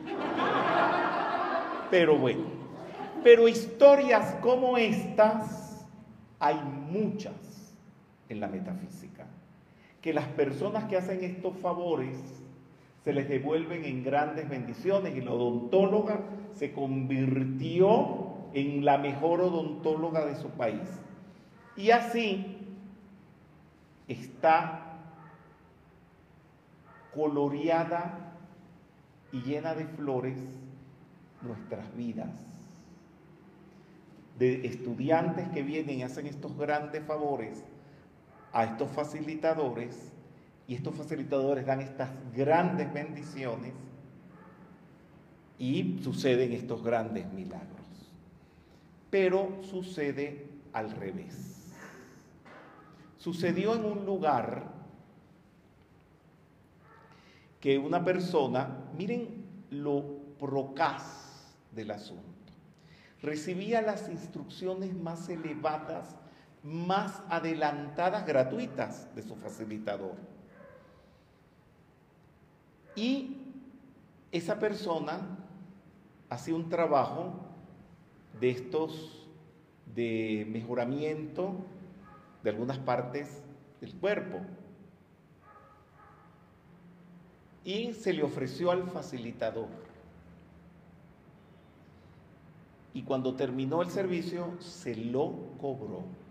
[1.90, 2.44] pero bueno.
[3.24, 5.86] Pero historias como estas
[6.38, 6.60] hay
[6.90, 7.74] muchas
[8.28, 9.26] en la metafísica
[10.02, 12.18] que las personas que hacen estos favores
[13.04, 16.20] se les devuelven en grandes bendiciones y la odontóloga
[16.54, 21.00] se convirtió en la mejor odontóloga de su país.
[21.76, 22.58] Y así
[24.08, 24.98] está
[27.14, 28.34] coloreada
[29.32, 30.38] y llena de flores
[31.42, 32.30] nuestras vidas.
[34.38, 37.64] De estudiantes que vienen y hacen estos grandes favores
[38.52, 40.12] a estos facilitadores
[40.66, 43.72] y estos facilitadores dan estas grandes bendiciones
[45.58, 47.86] y suceden estos grandes milagros.
[49.10, 51.72] Pero sucede al revés.
[53.18, 54.64] Sucedió en un lugar
[57.60, 60.04] que una persona, miren lo
[60.38, 62.22] procaz del asunto,
[63.22, 66.16] recibía las instrucciones más elevadas,
[66.62, 70.14] más adelantadas, gratuitas de su facilitador.
[72.94, 73.38] Y
[74.30, 75.20] esa persona
[76.28, 77.32] hacía un trabajo
[78.40, 79.28] de estos
[79.94, 81.54] de mejoramiento
[82.42, 83.42] de algunas partes
[83.80, 84.40] del cuerpo.
[87.64, 89.68] Y se le ofreció al facilitador.
[92.94, 96.21] Y cuando terminó el servicio, se lo cobró.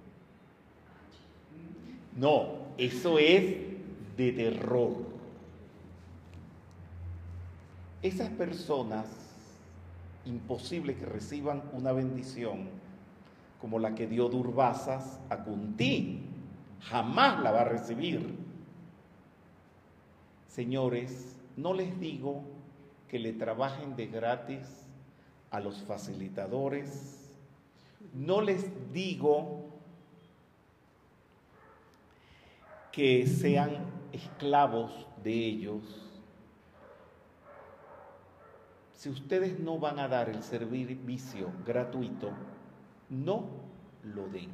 [2.16, 2.48] No,
[2.78, 3.56] eso es
[4.18, 4.96] de terror.
[8.02, 9.06] Esas personas,
[10.26, 12.70] imposible que reciban una bendición
[13.60, 16.22] como la que dio Durbasas a Kuntí,
[16.82, 18.36] jamás la va a recibir.
[20.48, 22.44] Señores, no les digo
[23.08, 24.88] que le trabajen de gratis
[25.52, 27.30] a los facilitadores,
[28.14, 29.61] no les digo
[32.92, 33.78] que sean
[34.12, 36.12] esclavos de ellos.
[38.94, 42.32] Si ustedes no van a dar el servicio gratuito,
[43.10, 43.48] no
[44.04, 44.52] lo den.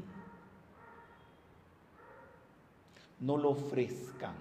[3.20, 4.36] No lo ofrezcan.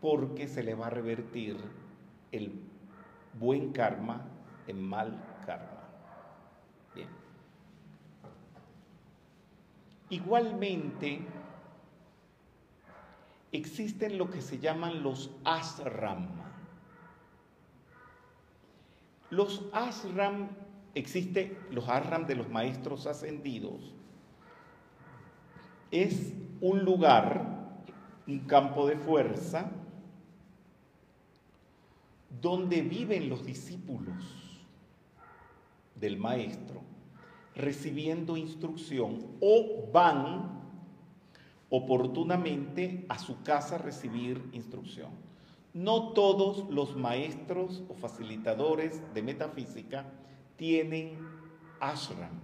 [0.00, 1.56] Porque se le va a revertir
[2.32, 2.52] el
[3.38, 4.26] buen karma
[4.66, 5.82] en mal karma.
[6.94, 7.08] Bien.
[10.10, 11.20] Igualmente,
[13.52, 16.28] existen lo que se llaman los asram.
[19.30, 20.48] Los asram,
[20.94, 23.92] existe los asram de los maestros ascendidos,
[25.90, 27.84] es un lugar,
[28.26, 29.70] un campo de fuerza,
[32.40, 34.58] donde viven los discípulos
[35.94, 36.82] del maestro,
[37.58, 40.58] recibiendo instrucción o van
[41.68, 45.10] oportunamente a su casa a recibir instrucción.
[45.74, 50.06] No todos los maestros o facilitadores de metafísica
[50.56, 51.18] tienen
[51.80, 52.40] ashram,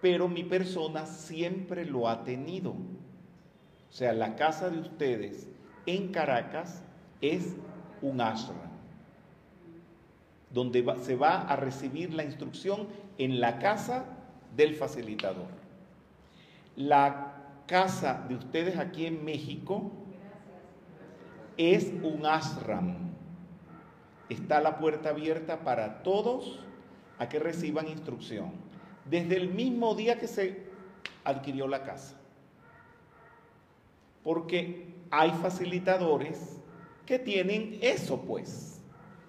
[0.00, 2.70] pero mi persona siempre lo ha tenido.
[2.70, 5.48] O sea, la casa de ustedes
[5.86, 6.82] en Caracas
[7.20, 7.56] es
[8.00, 8.67] un ashram,
[10.50, 14.04] donde se va a recibir la instrucción en la casa
[14.56, 15.48] del facilitador.
[16.76, 17.34] La
[17.66, 19.90] casa de ustedes aquí en México
[21.56, 22.96] es un ashram.
[24.28, 26.60] Está la puerta abierta para todos
[27.18, 28.52] a que reciban instrucción.
[29.04, 30.68] Desde el mismo día que se
[31.24, 32.16] adquirió la casa.
[34.22, 36.58] Porque hay facilitadores
[37.06, 38.77] que tienen eso, pues,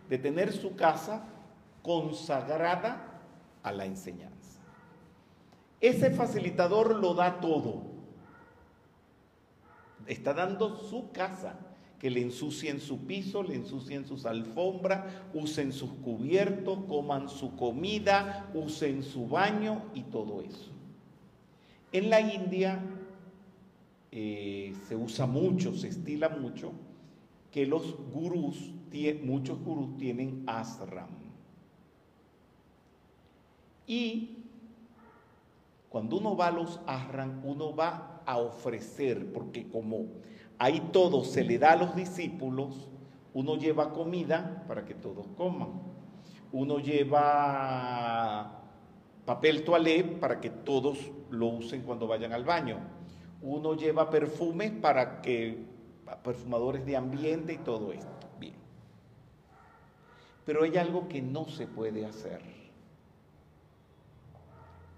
[0.10, 1.24] de tener su casa
[1.84, 3.22] consagrada
[3.64, 4.60] a la enseñanza.
[5.80, 7.84] Ese facilitador lo da todo.
[10.08, 11.58] Está dando su casa,
[12.00, 18.50] que le ensucien su piso, le ensucien sus alfombras, usen sus cubiertos, coman su comida,
[18.54, 20.72] usen su baño y todo eso.
[21.92, 22.80] En la India
[24.12, 26.72] eh, se usa mucho, se estila mucho
[27.52, 28.72] que los gurús,
[29.24, 31.10] muchos gurús tienen asram.
[33.88, 34.38] Y
[35.90, 40.06] cuando uno va a los asram, uno va a ofrecer, porque como
[40.60, 42.88] ahí todo se le da a los discípulos,
[43.34, 45.82] uno lleva comida para que todos coman.
[46.52, 48.60] Uno lleva
[49.26, 52.80] papel toalé para que todos lo usen cuando vayan al baño.
[53.42, 55.66] Uno lleva perfumes para que
[56.24, 58.19] perfumadores de ambiente y todo esto.
[60.50, 62.42] Pero hay algo que no se puede hacer.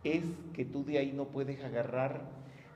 [0.02, 0.24] Es
[0.54, 2.22] que tú de ahí no puedes agarrar,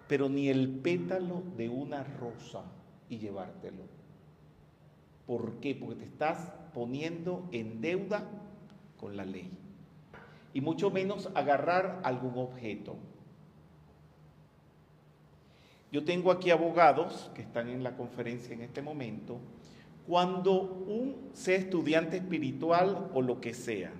[0.09, 2.65] pero ni el pétalo de una rosa
[3.07, 3.83] y llevártelo.
[5.25, 5.73] ¿Por qué?
[5.73, 8.29] Porque te estás poniendo en deuda
[8.99, 9.49] con la ley.
[10.53, 12.97] y mucho menos agarrar algún objeto.
[15.93, 19.39] Yo tengo aquí abogados que están en la conferencia en este momento.
[20.07, 23.91] Cuando un sea estudiante espiritual o lo que sea,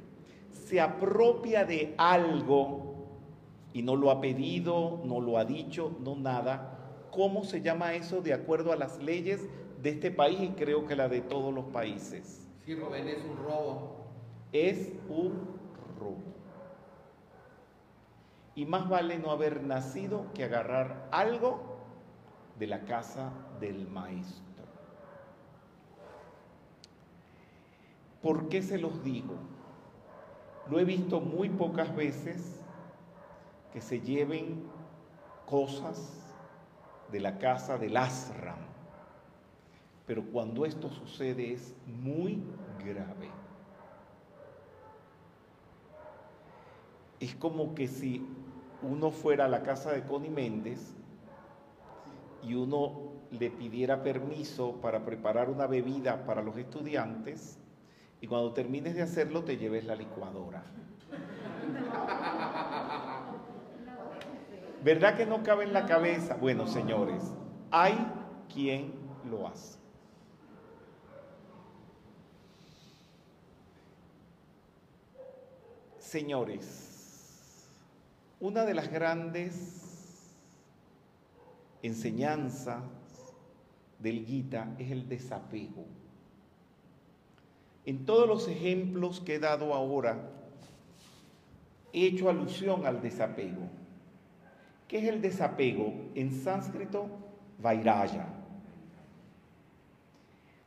[0.51, 2.95] se apropia de algo
[3.73, 8.21] y no lo ha pedido, no lo ha dicho, no nada, ¿cómo se llama eso
[8.21, 9.41] de acuerdo a las leyes
[9.81, 12.47] de este país y creo que la de todos los países?
[12.65, 13.97] Sí, Rubén, es un robo.
[14.51, 15.33] Es un
[15.99, 16.23] robo.
[18.55, 21.77] Y más vale no haber nacido que agarrar algo
[22.57, 24.44] de la casa del maestro.
[28.25, 29.35] ¿Por qué se los digo?
[30.71, 32.59] Lo he visto muy pocas veces
[33.71, 34.63] que se lleven
[35.45, 36.11] cosas
[37.11, 38.57] de la casa del Asram.
[40.07, 42.41] Pero cuando esto sucede es muy
[42.83, 43.29] grave.
[47.19, 48.27] Es como que si
[48.81, 50.95] uno fuera a la casa de Connie Méndez
[52.41, 57.59] y uno le pidiera permiso para preparar una bebida para los estudiantes
[58.25, 60.63] y cuando termines de hacerlo te lleves la licuadora.
[64.83, 66.33] ¿Verdad que no cabe en la cabeza?
[66.33, 67.21] Bueno, señores,
[67.69, 67.95] hay
[68.51, 68.95] quien
[69.29, 69.77] lo hace.
[75.99, 77.69] Señores,
[78.39, 80.33] una de las grandes
[81.83, 82.81] enseñanzas
[83.99, 85.85] del Gita es el desapego.
[87.85, 90.31] En todos los ejemplos que he dado ahora,
[91.93, 93.69] he hecho alusión al desapego.
[94.87, 95.93] ¿Qué es el desapego?
[96.15, 97.07] En sánscrito,
[97.59, 98.27] vairaya.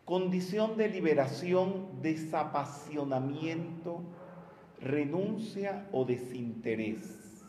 [0.05, 4.01] Condición de liberación, desapasionamiento,
[4.81, 7.45] renuncia o desinterés,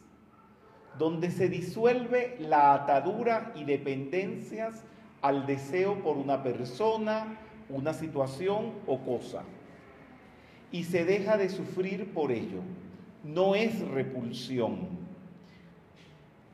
[0.97, 4.83] donde se disuelve la atadura y dependencias
[5.21, 7.37] al deseo por una persona,
[7.69, 9.43] una situación o cosa,
[10.71, 12.61] y se deja de sufrir por ello.
[13.23, 14.87] No es repulsión,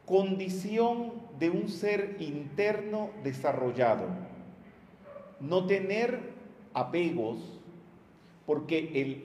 [0.06, 4.08] condición de un ser interno desarrollado.
[5.40, 6.34] No tener
[6.74, 7.40] apegos,
[8.46, 9.24] porque el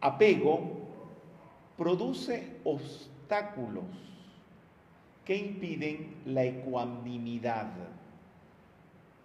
[0.00, 0.60] apego
[1.76, 3.84] produce obstáculos
[5.24, 7.72] que impiden la ecuanimidad,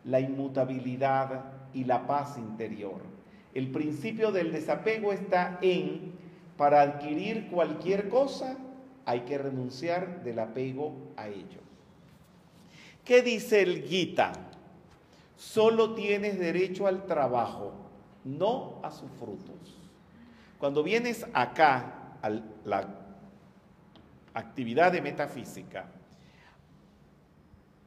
[0.04, 1.44] la inmutabilidad
[1.74, 3.21] y la paz interior.
[3.54, 6.14] El principio del desapego está en,
[6.58, 8.58] para adquirir cualquier cosa,
[9.06, 11.60] hay que renunciar del apego a ello.
[13.04, 14.32] ¿Qué dice el Gita?
[15.36, 17.74] Solo tienes derecho al trabajo,
[18.24, 19.80] no a sus frutos.
[20.60, 22.30] Cuando vienes acá a
[22.64, 22.88] la
[24.34, 25.88] actividad de metafísica,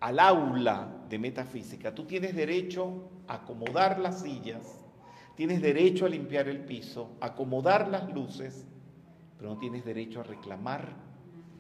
[0.01, 4.84] al aula de metafísica, tú tienes derecho a acomodar las sillas,
[5.37, 8.67] tienes derecho a limpiar el piso, acomodar las luces,
[9.37, 10.95] pero no tienes derecho a reclamar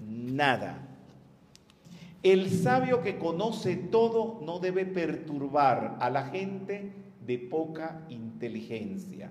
[0.00, 0.88] nada.
[2.22, 6.92] El sabio que conoce todo no debe perturbar a la gente
[7.26, 9.30] de poca inteligencia,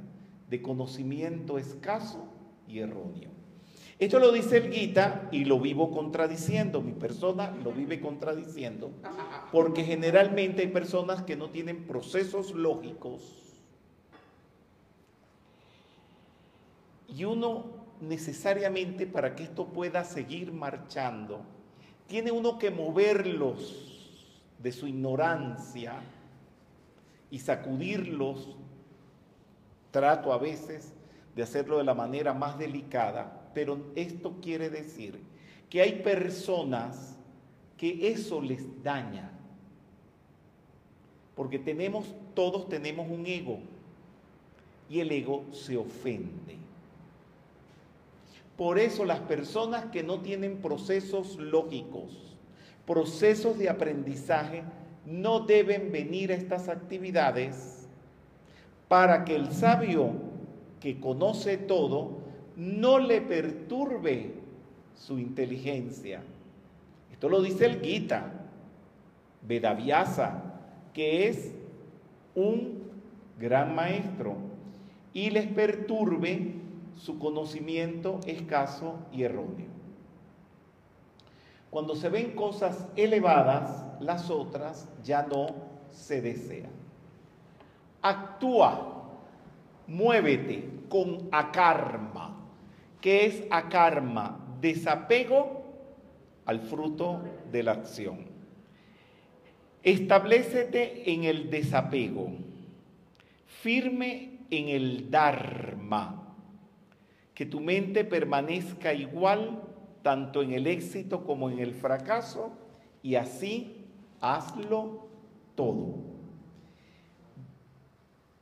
[0.49, 2.27] de conocimiento escaso
[2.67, 3.31] y erróneo.
[3.99, 8.91] Esto lo dice el Gita y lo vivo contradiciendo, mi persona lo vive contradiciendo,
[9.51, 13.42] porque generalmente hay personas que no tienen procesos lógicos
[17.15, 17.65] y uno
[18.01, 21.41] necesariamente para que esto pueda seguir marchando,
[22.07, 23.93] tiene uno que moverlos
[24.59, 26.01] de su ignorancia
[27.29, 28.57] y sacudirlos.
[29.91, 30.93] Trato a veces
[31.35, 35.19] de hacerlo de la manera más delicada, pero esto quiere decir
[35.69, 37.15] que hay personas
[37.77, 39.31] que eso les daña.
[41.35, 43.59] Porque tenemos, todos tenemos un ego
[44.89, 46.62] y el ego se ofende.
[48.57, 52.37] Por eso las personas que no tienen procesos lógicos,
[52.85, 54.63] procesos de aprendizaje,
[55.05, 57.87] no deben venir a estas actividades
[58.87, 60.11] para que el sabio
[60.79, 62.19] que conoce todo
[62.55, 64.33] no le perturbe
[64.95, 66.21] su inteligencia.
[67.11, 68.31] Esto lo dice el Gita,
[69.41, 70.43] Vedavyasa,
[70.93, 71.51] que es
[72.35, 72.83] un
[73.39, 74.35] gran maestro,
[75.13, 76.53] y les perturbe
[76.97, 79.67] su conocimiento escaso y erróneo.
[81.69, 85.47] Cuando se ven cosas elevadas, las otras ya no
[85.89, 86.71] se desean.
[88.01, 89.09] Actúa,
[89.87, 92.29] muévete con akarma.
[93.01, 95.61] que es akarma, desapego
[96.45, 97.21] al fruto
[97.51, 98.19] de la acción.
[99.83, 102.29] Establecete en el desapego,
[103.45, 106.32] firme en el dharma,
[107.33, 109.61] que tu mente permanezca igual
[110.01, 112.51] tanto en el éxito como en el fracaso,
[113.01, 113.85] y así
[114.21, 115.07] hazlo
[115.55, 115.95] todo.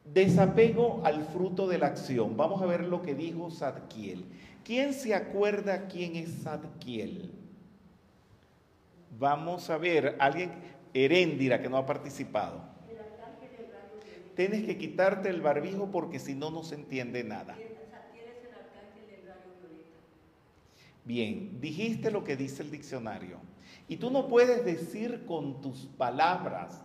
[0.06, 2.36] Desapego al fruto de la acción.
[2.36, 4.26] Vamos a ver lo que dijo Sadkiel.
[4.64, 7.32] ¿Quién se acuerda quién es Sadkiel?
[9.18, 10.52] Vamos a ver, alguien,
[10.94, 12.62] Heréndira, que no ha participado.
[14.36, 17.56] Tienes que quitarte el barbijo porque si no, no se entiende nada.
[21.04, 23.38] Bien, dijiste lo que dice el diccionario.
[23.88, 26.84] Y tú no puedes decir con tus palabras.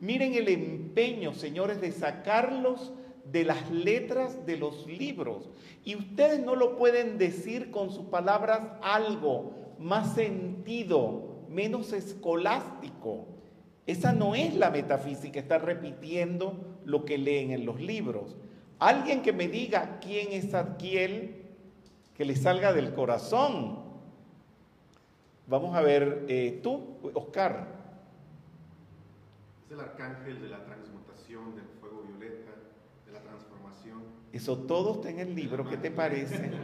[0.00, 2.92] Miren el empeño, señores, de sacarlos
[3.30, 5.48] de las letras de los libros.
[5.84, 13.26] Y ustedes no lo pueden decir con sus palabras algo más sentido, menos escolástico.
[13.86, 18.36] Esa no es la metafísica, está repitiendo lo que leen en los libros.
[18.78, 21.41] Alguien que me diga quién es Adquiel,
[22.22, 23.80] que le salga del corazón.
[25.48, 27.66] Vamos a ver, eh, tú, Oscar.
[29.66, 32.52] Es el arcángel de la transmutación, del fuego violeta,
[33.06, 34.04] de la transformación.
[34.32, 36.52] Eso todo está en el libro, ¿qué te parece?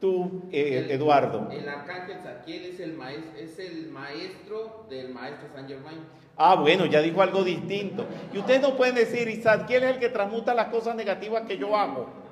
[0.00, 1.48] Tú, eh, Eduardo.
[1.52, 6.00] El arcángel Zadkiel es el, maestro, es el maestro del maestro Saint Germain.
[6.36, 8.04] Ah, bueno, ya dijo algo distinto.
[8.32, 11.56] Y ustedes no pueden decir, y Zadkiel es el que transmuta las cosas negativas que
[11.56, 12.23] yo hago.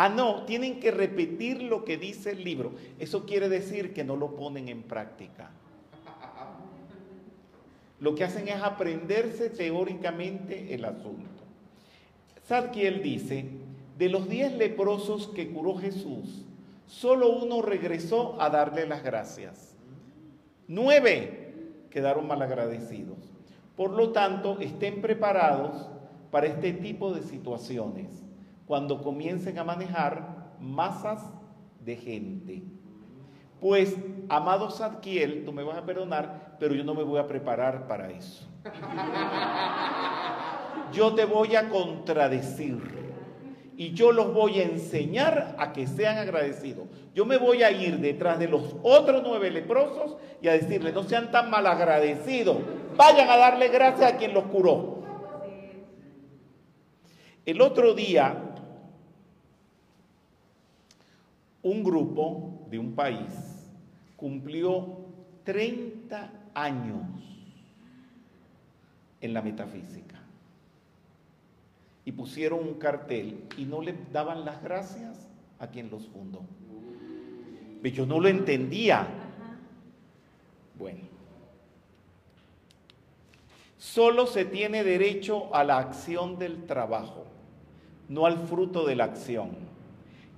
[0.00, 2.70] Ah, no, tienen que repetir lo que dice el libro.
[3.00, 5.50] Eso quiere decir que no lo ponen en práctica.
[7.98, 11.42] Lo que hacen es aprenderse teóricamente el asunto.
[12.46, 13.46] Zadkiel dice,
[13.98, 16.44] de los diez leprosos que curó Jesús,
[16.86, 19.74] solo uno regresó a darle las gracias.
[20.68, 21.56] Nueve
[21.90, 23.18] quedaron malagradecidos.
[23.76, 25.88] Por lo tanto, estén preparados
[26.30, 28.27] para este tipo de situaciones
[28.68, 31.22] cuando comiencen a manejar masas
[31.80, 32.62] de gente.
[33.60, 33.96] Pues,
[34.28, 38.10] amado Sadkiel, tú me vas a perdonar, pero yo no me voy a preparar para
[38.10, 38.46] eso.
[40.92, 42.78] Yo te voy a contradecir
[43.76, 46.88] y yo los voy a enseñar a que sean agradecidos.
[47.14, 51.02] Yo me voy a ir detrás de los otros nueve leprosos y a decirles, no
[51.04, 52.58] sean tan mal agradecidos,
[52.96, 54.98] vayan a darle gracias a quien los curó.
[57.46, 58.47] El otro día,
[61.68, 63.32] un grupo de un país
[64.16, 64.98] cumplió
[65.44, 67.04] 30 años
[69.20, 70.16] en la metafísica
[72.04, 76.42] y pusieron un cartel y no le daban las gracias a quien los fundó.
[77.82, 79.06] Yo no lo entendía.
[80.78, 81.00] Bueno,
[83.76, 87.24] solo se tiene derecho a la acción del trabajo,
[88.08, 89.67] no al fruto de la acción.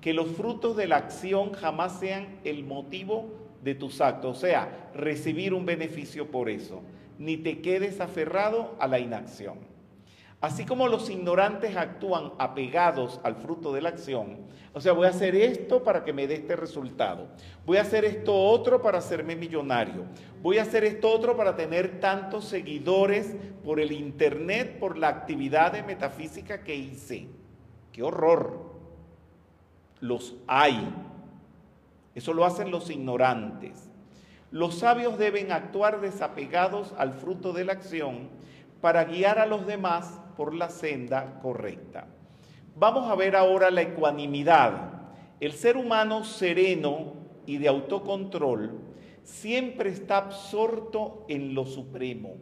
[0.00, 4.90] Que los frutos de la acción jamás sean el motivo de tus actos, o sea,
[4.94, 6.82] recibir un beneficio por eso,
[7.18, 9.58] ni te quedes aferrado a la inacción.
[10.40, 14.38] Así como los ignorantes actúan apegados al fruto de la acción,
[14.72, 17.28] o sea, voy a hacer esto para que me dé este resultado,
[17.66, 20.06] voy a hacer esto otro para hacerme millonario,
[20.40, 25.72] voy a hacer esto otro para tener tantos seguidores por el internet, por la actividad
[25.72, 27.28] de metafísica que hice.
[27.92, 28.69] ¡Qué horror!
[30.00, 30.88] Los hay.
[32.14, 33.90] Eso lo hacen los ignorantes.
[34.50, 38.28] Los sabios deben actuar desapegados al fruto de la acción
[38.80, 42.06] para guiar a los demás por la senda correcta.
[42.76, 45.02] Vamos a ver ahora la ecuanimidad.
[45.38, 47.14] El ser humano sereno
[47.46, 48.80] y de autocontrol
[49.22, 52.36] siempre está absorto en lo supremo.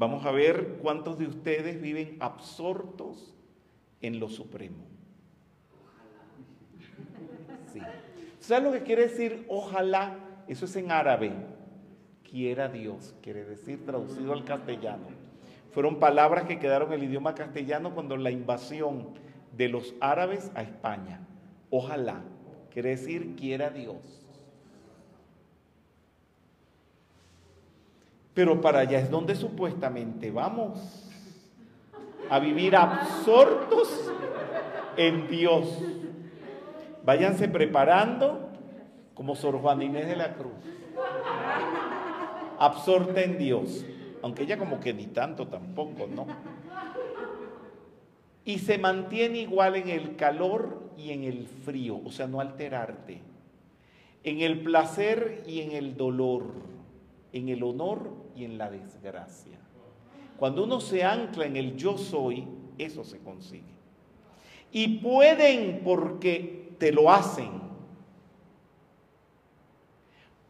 [0.00, 3.34] Vamos a ver cuántos de ustedes viven absortos
[4.00, 4.82] en lo supremo.
[7.70, 7.80] Sí.
[8.38, 10.16] ¿Sabes lo que quiere decir ojalá?
[10.48, 11.32] Eso es en árabe.
[12.22, 15.04] Quiera Dios, quiere decir traducido al castellano.
[15.70, 19.08] Fueron palabras que quedaron en el idioma castellano cuando la invasión
[19.54, 21.20] de los árabes a España.
[21.68, 22.22] Ojalá,
[22.70, 24.19] quiere decir quiera Dios.
[28.34, 31.10] Pero para allá es donde supuestamente vamos
[32.30, 34.10] a vivir absortos
[34.96, 35.66] en Dios.
[37.04, 38.48] Váyanse preparando
[39.14, 40.52] como Sor Juan Inés de la Cruz.
[42.58, 43.84] absorta en Dios.
[44.22, 46.26] Aunque ella como que ni tanto tampoco, ¿no?
[48.44, 53.20] Y se mantiene igual en el calor y en el frío, o sea, no alterarte.
[54.24, 56.52] En el placer y en el dolor,
[57.32, 59.58] en el honor y en la desgracia.
[60.36, 62.46] Cuando uno se ancla en el yo soy,
[62.78, 63.74] eso se consigue.
[64.72, 67.50] Y pueden porque te lo hacen.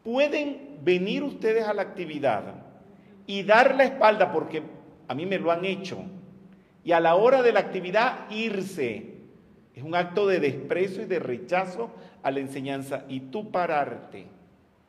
[0.03, 2.55] Pueden venir ustedes a la actividad
[3.27, 4.63] y dar la espalda porque
[5.07, 5.97] a mí me lo han hecho.
[6.83, 9.17] Y a la hora de la actividad irse.
[9.75, 11.91] Es un acto de desprecio y de rechazo
[12.23, 13.05] a la enseñanza.
[13.07, 14.25] Y tú pararte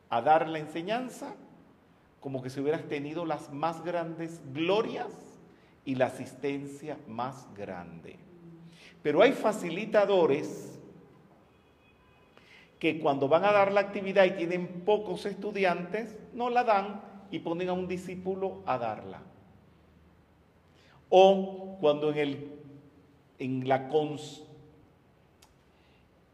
[0.09, 1.35] a dar la enseñanza
[2.23, 5.09] como que si hubieras tenido las más grandes glorias
[5.83, 8.15] y la asistencia más grande.
[9.01, 10.79] Pero hay facilitadores
[12.79, 17.39] que cuando van a dar la actividad y tienen pocos estudiantes, no la dan y
[17.39, 19.19] ponen a un discípulo a darla.
[21.09, 22.51] O cuando en, el,
[23.37, 23.89] en, la,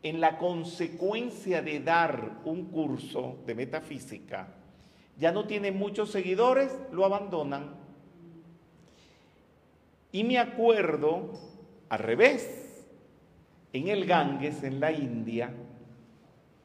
[0.03, 4.59] en la consecuencia de dar un curso de metafísica,
[5.20, 7.76] ya no tiene muchos seguidores, lo abandonan.
[10.11, 11.34] Y me acuerdo,
[11.89, 12.88] al revés,
[13.74, 15.53] en el Ganges, en la India,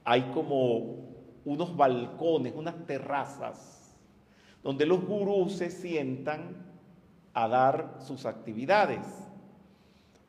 [0.05, 1.05] hay como
[1.45, 3.97] unos balcones, unas terrazas,
[4.63, 6.65] donde los gurús se sientan
[7.35, 9.05] a dar sus actividades.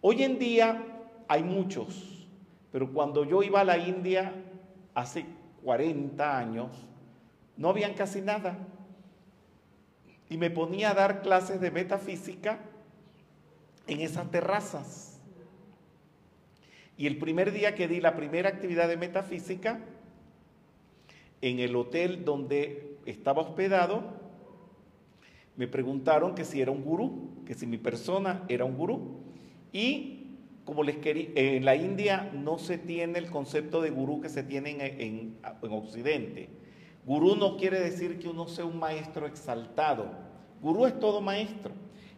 [0.01, 0.84] Hoy en día
[1.28, 2.28] hay muchos,
[2.71, 4.34] pero cuando yo iba a la India
[4.95, 5.26] hace
[5.63, 6.69] 40 años,
[7.58, 8.58] no habían casi nada.
[10.30, 12.60] Y me ponía a dar clases de metafísica
[13.88, 15.20] en esas terrazas.
[16.97, 19.80] Y el primer día que di la primera actividad de metafísica,
[21.41, 24.03] en el hotel donde estaba hospedado,
[25.58, 29.20] me preguntaron que si era un gurú, que si mi persona era un gurú.
[29.72, 34.30] Y como les quería, en la India no se tiene el concepto de gurú que
[34.30, 36.49] se tiene en, en Occidente.
[37.06, 40.08] Gurú no quiere decir que uno sea un maestro exaltado.
[40.62, 41.74] Gurú es todo maestro.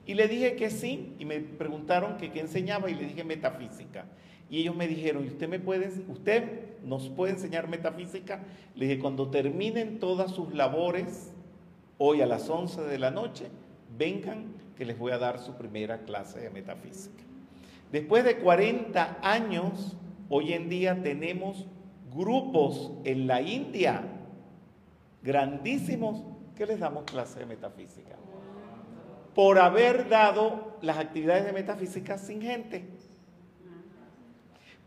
[0.05, 4.05] Y le dije que sí, y me preguntaron que qué enseñaba, y le dije metafísica.
[4.49, 8.41] Y ellos me dijeron, ¿y usted me puede, usted nos puede enseñar metafísica?
[8.75, 11.33] Le dije, cuando terminen todas sus labores,
[11.97, 13.47] hoy a las 11 de la noche,
[13.97, 17.23] vengan que les voy a dar su primera clase de metafísica.
[17.91, 19.97] Después de 40 años,
[20.29, 21.65] hoy en día tenemos
[22.15, 24.16] grupos en la India
[25.21, 26.23] grandísimos
[26.55, 28.15] que les damos clase de metafísica.
[29.35, 32.87] Por haber dado las actividades de metafísica sin gente.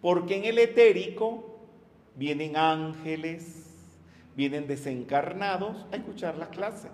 [0.01, 1.61] Porque en el etérico
[2.17, 3.67] vienen ángeles,
[4.35, 6.91] vienen desencarnados a escuchar las clases.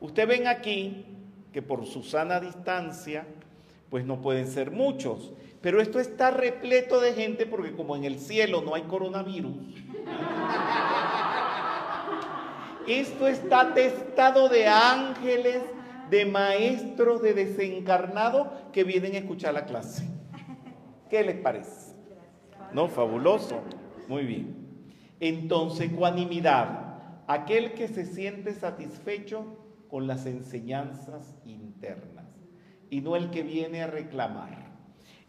[0.00, 1.06] Usted ven aquí
[1.52, 3.26] que por su sana distancia,
[3.88, 5.32] pues no pueden ser muchos.
[5.62, 9.56] Pero esto está repleto de gente porque como en el cielo no hay coronavirus,
[12.86, 15.62] esto está testado de ángeles,
[16.10, 20.08] de maestros, de desencarnados que vienen a escuchar la clase.
[21.10, 21.94] ¿Qué les parece?
[22.72, 22.88] ¿No?
[22.88, 23.62] Fabuloso.
[24.08, 24.56] Muy bien.
[25.20, 27.24] Entonces, ecuanimidad.
[27.26, 29.58] Aquel que se siente satisfecho
[29.88, 32.26] con las enseñanzas internas
[32.88, 34.66] y no el que viene a reclamar.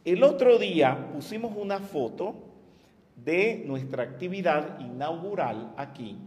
[0.05, 2.36] El otro día pusimos una foto
[3.16, 6.18] de nuestra actividad inaugural aquí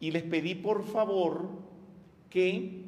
[0.00, 1.48] y les pedí por favor
[2.30, 2.86] que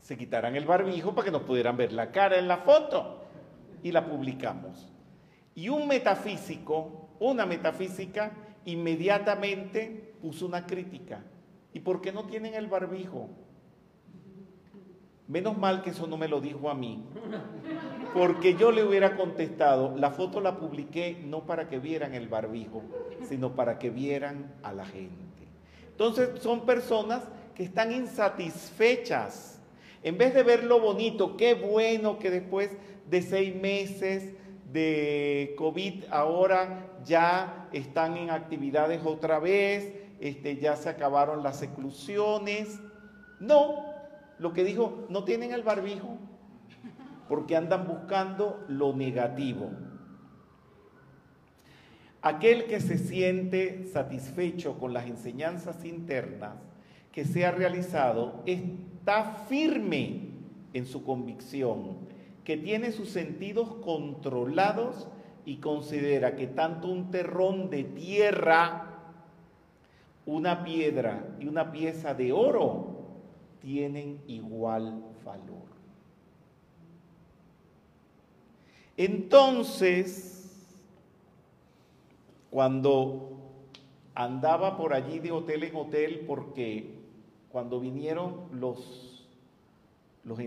[0.00, 3.24] se quitaran el barbijo para que nos pudieran ver la cara en la foto
[3.82, 4.92] y la publicamos.
[5.54, 8.32] Y un metafísico, una metafísica,
[8.66, 11.24] inmediatamente puso una crítica.
[11.72, 13.30] ¿Y por qué no tienen el barbijo?
[15.28, 17.04] Menos mal que eso no me lo dijo a mí,
[18.14, 22.84] porque yo le hubiera contestado, la foto la publiqué no para que vieran el barbijo,
[23.24, 25.25] sino para que vieran a la gente.
[25.96, 27.22] Entonces son personas
[27.54, 29.58] que están insatisfechas.
[30.02, 32.70] En vez de ver lo bonito, qué bueno que después
[33.08, 34.34] de seis meses
[34.70, 39.90] de COVID ahora ya están en actividades otra vez,
[40.20, 42.78] este, ya se acabaron las exclusiones.
[43.40, 43.86] No,
[44.38, 46.18] lo que dijo, no tienen el barbijo
[47.26, 49.70] porque andan buscando lo negativo.
[52.22, 56.54] Aquel que se siente satisfecho con las enseñanzas internas
[57.12, 60.30] que se ha realizado está firme
[60.72, 61.96] en su convicción,
[62.44, 65.08] que tiene sus sentidos controlados
[65.44, 68.96] y considera que tanto un terrón de tierra
[70.26, 72.96] una piedra y una pieza de oro
[73.60, 75.64] tienen igual valor.
[78.96, 80.35] Entonces,
[82.56, 83.36] cuando
[84.14, 87.02] andaba por allí de hotel en hotel, porque
[87.50, 89.28] cuando vinieron los,
[90.24, 90.38] los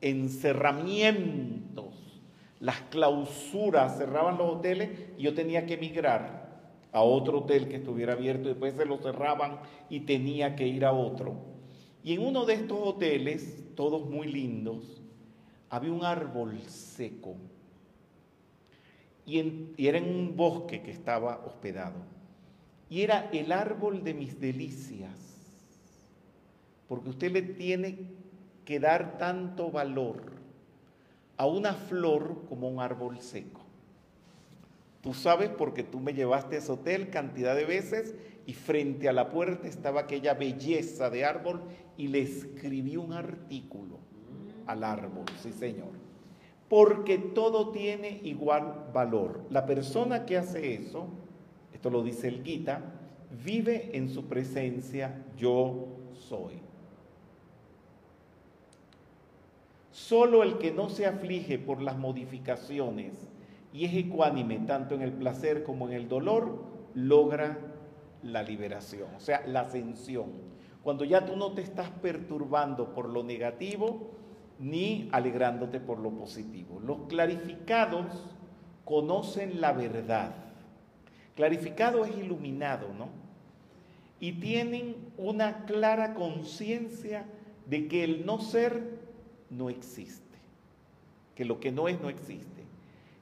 [0.00, 2.22] encerramientos,
[2.60, 4.88] las clausuras, cerraban los hoteles
[5.18, 9.60] y yo tenía que emigrar a otro hotel que estuviera abierto, después se lo cerraban
[9.90, 11.34] y tenía que ir a otro.
[12.02, 15.02] Y en uno de estos hoteles, todos muy lindos,
[15.68, 17.36] había un árbol seco
[19.26, 21.96] y, era en un bosque que estaba hospedado.
[22.88, 25.10] Y era el árbol de mis delicias,
[26.88, 27.98] porque usted le tiene
[28.64, 30.22] que dar tanto valor
[31.36, 33.60] a una flor como a un árbol seco.
[35.02, 38.14] Tú sabes porque tú me llevaste a ese hotel cantidad de veces
[38.46, 41.62] y frente a la puerta estaba aquella belleza de árbol
[41.96, 43.98] y le escribí un artículo
[44.66, 46.05] al árbol, sí señor.
[46.68, 49.42] Porque todo tiene igual valor.
[49.50, 51.06] La persona que hace eso,
[51.72, 52.82] esto lo dice el Gita,
[53.44, 56.60] vive en su presencia, yo soy.
[59.92, 63.28] Solo el que no se aflige por las modificaciones
[63.72, 66.64] y es ecuánime tanto en el placer como en el dolor,
[66.94, 67.58] logra
[68.22, 70.30] la liberación, o sea, la ascensión.
[70.82, 74.15] Cuando ya tú no te estás perturbando por lo negativo
[74.58, 76.80] ni alegrándote por lo positivo.
[76.80, 78.06] Los clarificados
[78.84, 80.34] conocen la verdad.
[81.34, 83.08] Clarificado es iluminado, ¿no?
[84.20, 87.26] Y tienen una clara conciencia
[87.66, 88.98] de que el no ser
[89.50, 90.38] no existe,
[91.34, 92.64] que lo que no es no existe.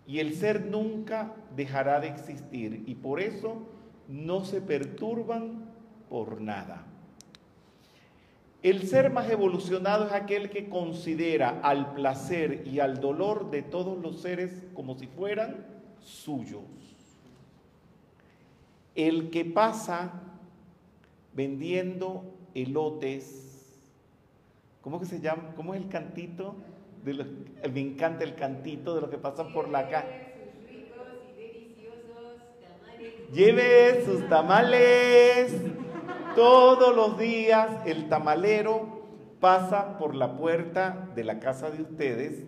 [0.07, 3.67] Y el ser nunca dejará de existir y por eso
[4.07, 5.65] no se perturban
[6.09, 6.85] por nada.
[8.65, 14.01] El ser más evolucionado es aquel que considera al placer y al dolor de todos
[14.01, 15.67] los seres como si fueran
[16.01, 16.63] suyos.
[18.95, 20.13] El que pasa
[21.35, 23.71] vendiendo elotes,
[24.81, 25.53] ¿cómo que se llama?
[25.57, 26.57] ¿Cómo es el cantito?
[27.05, 27.23] De
[27.71, 30.33] me encanta el cantito de los que pasan por la calle.
[33.31, 35.53] Lleve sus tamales.
[36.35, 39.03] Todos los días el tamalero
[39.41, 42.45] pasa por la puerta de la casa de ustedes.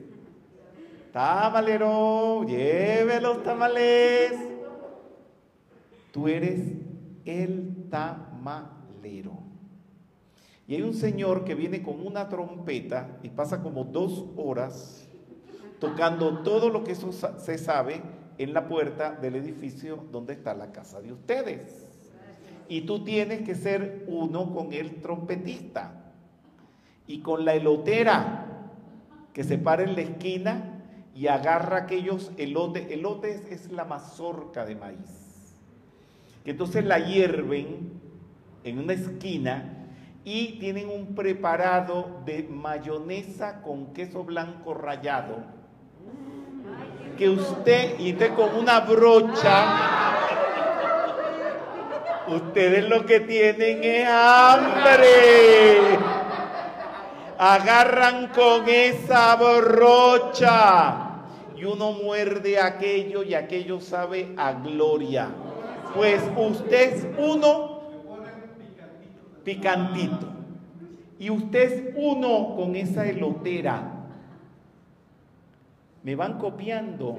[1.12, 4.32] Tamalero, lleve los tamales.
[6.10, 6.72] Tú eres
[7.24, 9.38] el tamalero.
[10.66, 15.06] Y hay un señor que viene con una trompeta y pasa como dos horas
[15.78, 18.02] tocando todo lo que se sabe
[18.38, 21.85] en la puerta del edificio donde está la casa de ustedes.
[22.68, 26.12] Y tú tienes que ser uno con el trompetista
[27.06, 28.46] y con la elotera
[29.32, 30.82] que se para en la esquina
[31.14, 32.90] y agarra aquellos elotes.
[32.90, 35.54] Elotes es la mazorca de maíz.
[36.44, 37.92] Que entonces la hierven
[38.64, 39.72] en una esquina
[40.24, 45.36] y tienen un preparado de mayonesa con queso blanco rallado.
[47.16, 50.45] Que usted, y usted con una brocha
[52.28, 55.98] Ustedes lo que tienen es hambre.
[57.38, 61.06] Agarran con esa brocha
[61.56, 65.28] y uno muerde aquello y aquello sabe a gloria.
[65.94, 67.80] Pues usted es uno
[69.44, 70.26] picantito.
[71.18, 73.92] Y usted es uno con esa elotera.
[76.02, 77.16] ¿Me van copiando?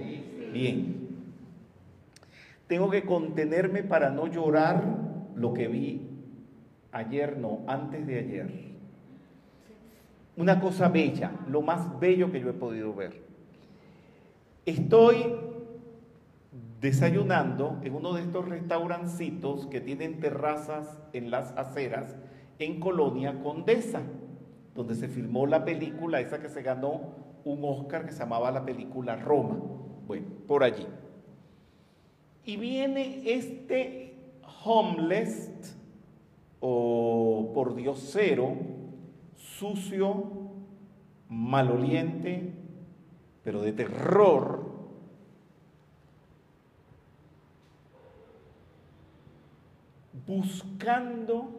[0.51, 1.06] Bien.
[2.67, 4.83] Tengo que contenerme para no llorar
[5.35, 6.07] lo que vi
[6.91, 8.67] ayer, no, antes de ayer.
[10.35, 13.23] Una cosa bella, lo más bello que yo he podido ver.
[14.65, 15.35] Estoy
[16.81, 22.15] desayunando en uno de estos restaurancitos que tienen terrazas en las aceras
[22.59, 24.01] en Colonia Condesa,
[24.75, 27.15] donde se filmó la película, esa que se ganó
[27.45, 29.57] un Oscar que se llamaba la película Roma.
[30.05, 30.85] Bueno, por allí.
[32.47, 34.15] Y viene este
[34.63, 35.75] homeless
[36.61, 38.55] o por diosero,
[39.35, 40.31] sucio,
[41.27, 42.53] maloliente,
[43.43, 44.65] pero de terror,
[50.25, 51.49] buscando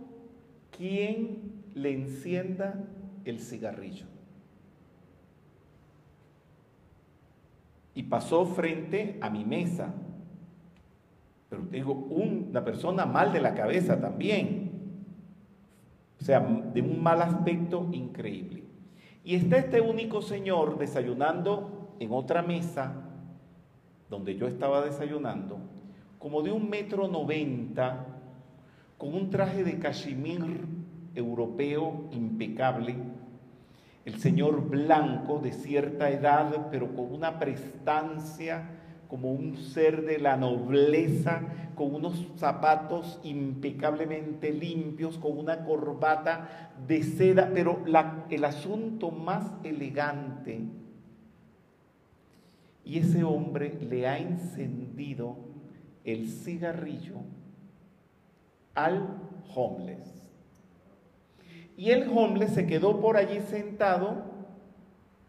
[0.74, 2.82] quien le encienda
[3.26, 4.06] el cigarrillo.
[7.94, 9.92] Y pasó frente a mi mesa
[11.48, 14.68] Pero digo, una persona mal de la cabeza también.
[16.20, 18.64] O sea, de un mal aspecto increíble.
[19.24, 22.92] Y está este único señor desayunando en otra mesa,
[24.08, 25.58] donde yo estaba desayunando,
[26.18, 28.06] como de un metro noventa,
[28.96, 30.66] con un traje de cachemir
[31.14, 32.96] europeo impecable,
[34.04, 38.77] el señor blanco de cierta edad, pero con una prestancia
[39.08, 41.40] como un ser de la nobleza,
[41.74, 47.82] con unos zapatos impecablemente limpios, con una corbata de seda, pero
[48.30, 50.60] el asunto más elegante.
[52.84, 55.36] Y ese hombre le ha encendido
[56.04, 57.16] el cigarrillo
[58.74, 59.08] al
[59.54, 60.14] homeless.
[61.76, 64.24] Y el homeless se quedó por allí sentado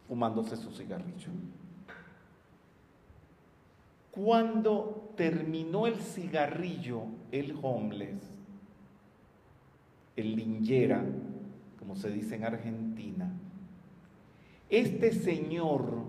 [0.08, 1.30] fumándose su cigarrillo.
[4.12, 8.24] Cuando terminó el cigarrillo, el homeless,
[10.16, 11.04] el linjera,
[11.78, 13.32] como se dice en Argentina,
[14.70, 16.04] este señor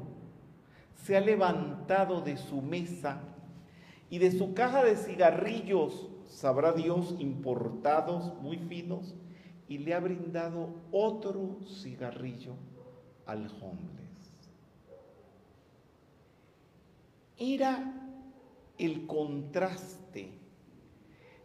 [0.95, 3.21] se ha levantado de su mesa
[4.11, 9.15] y de su caja de cigarrillos, sabrá Dios, importados, muy finos,
[9.69, 12.55] y le ha brindado otro cigarrillo
[13.25, 14.10] al homeless.
[17.41, 17.93] Era
[18.79, 20.31] el contraste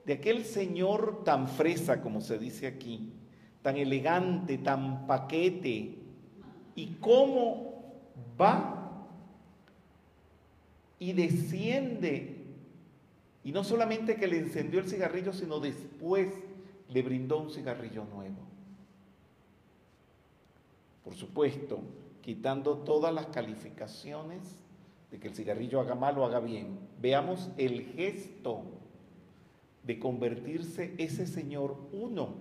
[0.05, 3.11] de aquel señor tan fresa, como se dice aquí,
[3.63, 5.97] tan elegante, tan paquete,
[6.75, 7.73] y cómo
[8.39, 9.07] va
[10.99, 12.43] y desciende.
[13.43, 16.29] Y no solamente que le encendió el cigarrillo, sino después
[16.89, 18.45] le brindó un cigarrillo nuevo.
[21.03, 21.79] Por supuesto,
[22.21, 24.41] quitando todas las calificaciones
[25.19, 26.79] que el cigarrillo haga mal o haga bien.
[27.01, 28.61] Veamos el gesto
[29.83, 32.35] de convertirse ese señor uno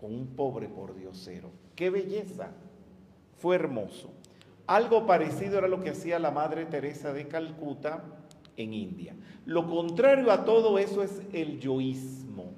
[0.00, 1.50] con un pobre por Diosero.
[1.76, 2.50] ¡Qué belleza!
[3.38, 4.10] Fue hermoso.
[4.66, 8.04] Algo parecido era lo que hacía la Madre Teresa de Calcuta
[8.56, 9.14] en India.
[9.44, 12.52] Lo contrario a todo eso es el yoísmo,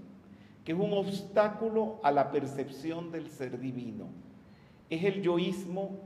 [0.65, 4.09] que es un obstáculo a la percepción del ser divino.
[4.91, 5.99] Es el yoísmo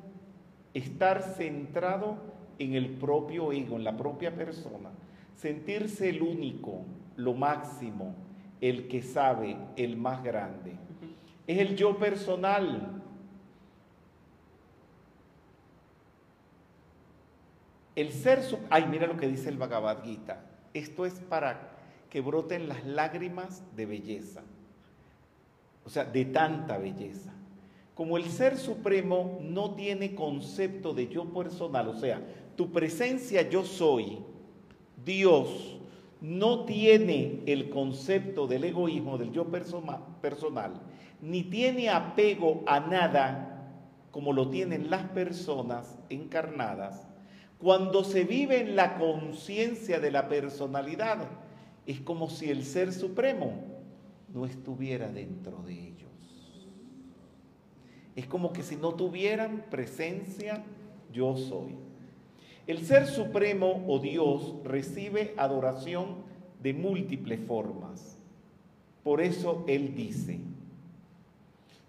[0.72, 2.16] estar centrado
[2.59, 4.90] en el propio ego, en la propia persona,
[5.34, 6.84] sentirse el único,
[7.16, 8.14] lo máximo,
[8.61, 10.72] el que sabe, el más grande.
[11.46, 13.02] Es el yo personal.
[17.94, 18.40] El ser,
[18.70, 20.44] ay, mira lo que dice el Bhagavad Gita.
[20.74, 21.76] Esto es para
[22.11, 24.42] que broten las lágrimas de belleza.
[25.84, 27.32] O sea, de tanta belleza.
[27.94, 32.22] Como el ser supremo no tiene concepto de yo personal, o sea,
[32.59, 34.18] tu presencia yo soy,
[35.04, 35.78] Dios,
[36.20, 40.72] no tiene el concepto del egoísmo, del yo personal,
[41.22, 43.70] ni tiene apego a nada
[44.11, 47.06] como lo tienen las personas encarnadas,
[47.59, 51.28] cuando se vive en la conciencia de la personalidad,
[51.86, 53.52] es como si el Ser Supremo
[54.34, 56.11] no estuviera dentro de ellos.
[58.16, 60.64] Es como que si no tuvieran presencia,
[61.12, 61.88] yo soy.
[62.68, 66.16] El Ser Supremo o Dios recibe adoración
[66.62, 68.18] de múltiples formas.
[69.02, 70.38] Por eso Él dice,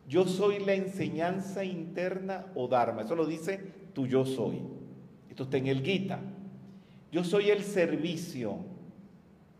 [0.08, 3.02] yo soy la enseñanza interna o Dharma.
[3.02, 3.58] Eso lo dice
[3.94, 4.62] tu yo soy.
[5.30, 6.22] Esto está en el Gita.
[7.12, 8.60] Yo soy el servicio.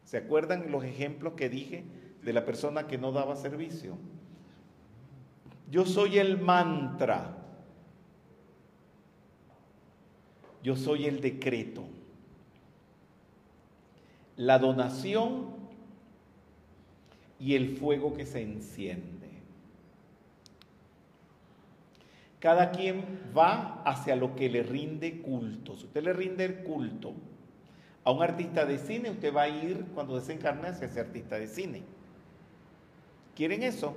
[0.06, 1.84] ¿Se acuerdan los ejemplos que dije
[2.24, 3.98] de la persona que no daba servicio?
[5.70, 7.39] Yo soy el mantra.
[10.64, 11.86] Yo soy el decreto.
[14.36, 15.48] La donación
[17.40, 19.30] y el fuego que se enciende.
[22.40, 25.76] Cada quien va hacia lo que le rinde culto.
[25.76, 27.14] Si usted le rinde el culto
[28.06, 31.48] a un artista de cine, usted va a ir cuando desencarne hacia ese artista de
[31.48, 31.84] cine.
[33.36, 33.96] ¿Quieren eso?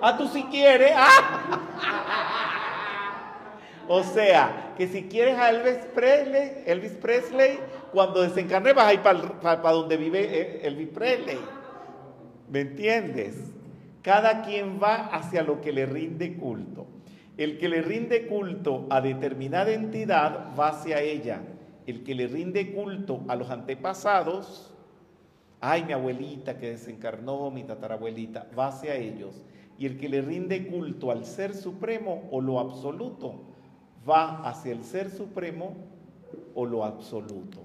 [0.00, 0.92] Ah, tú si quieres.
[0.94, 2.52] Ah.
[3.88, 7.58] O sea, que si quieres a Elvis Presley, Elvis Presley,
[7.92, 11.38] cuando desencarne vas a ir para, donde vive eh, Elvis Presley.
[12.50, 13.36] ¿Me entiendes?
[14.02, 16.86] Cada quien va hacia lo que le rinde culto.
[17.36, 21.42] El que le rinde culto a determinada entidad va hacia ella.
[21.86, 24.72] El que le rinde culto a los antepasados,
[25.60, 29.42] ay, mi abuelita que desencarnó, mi tatarabuelita, va hacia ellos.
[29.78, 33.55] Y el que le rinde culto al Ser Supremo o lo absoluto,
[34.08, 35.74] va hacia el ser supremo
[36.54, 37.60] o lo absoluto.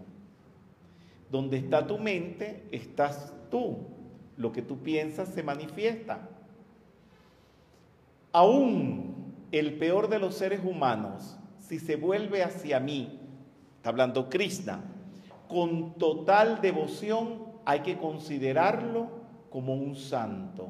[1.29, 3.77] Donde está tu mente, estás tú.
[4.37, 6.27] Lo que tú piensas se manifiesta.
[8.31, 13.19] Aún el peor de los seres humanos, si se vuelve hacia mí,
[13.77, 14.81] está hablando Krishna,
[15.47, 19.09] con total devoción hay que considerarlo
[19.49, 20.69] como un santo,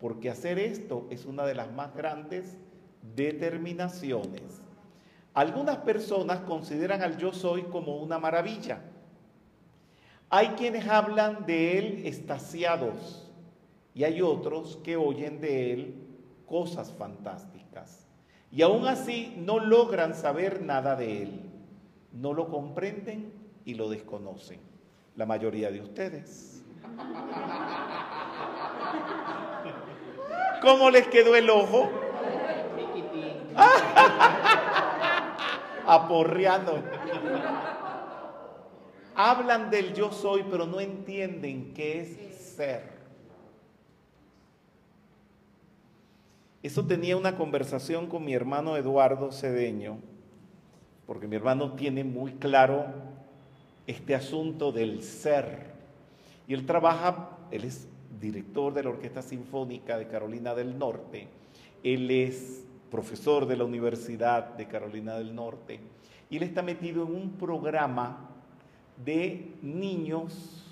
[0.00, 2.56] porque hacer esto es una de las más grandes
[3.16, 4.61] determinaciones.
[5.34, 8.82] Algunas personas consideran al yo soy como una maravilla.
[10.28, 13.30] Hay quienes hablan de él estasiados
[13.94, 15.94] y hay otros que oyen de él
[16.46, 18.06] cosas fantásticas.
[18.50, 21.40] Y aún así no logran saber nada de él.
[22.12, 23.32] No lo comprenden
[23.64, 24.60] y lo desconocen.
[25.16, 26.62] La mayoría de ustedes.
[30.60, 31.90] ¿Cómo les quedó el ojo?
[35.86, 36.82] Aporreando.
[39.14, 42.92] Hablan del yo soy, pero no entienden qué es ser.
[46.62, 49.98] Eso tenía una conversación con mi hermano Eduardo Cedeño,
[51.06, 52.86] porque mi hermano tiene muy claro
[53.86, 55.72] este asunto del ser.
[56.46, 57.88] Y él trabaja, él es
[58.20, 61.26] director de la Orquesta Sinfónica de Carolina del Norte,
[61.82, 65.80] él es profesor de la Universidad de Carolina del Norte,
[66.28, 68.28] y él está metido en un programa
[69.02, 70.62] de niños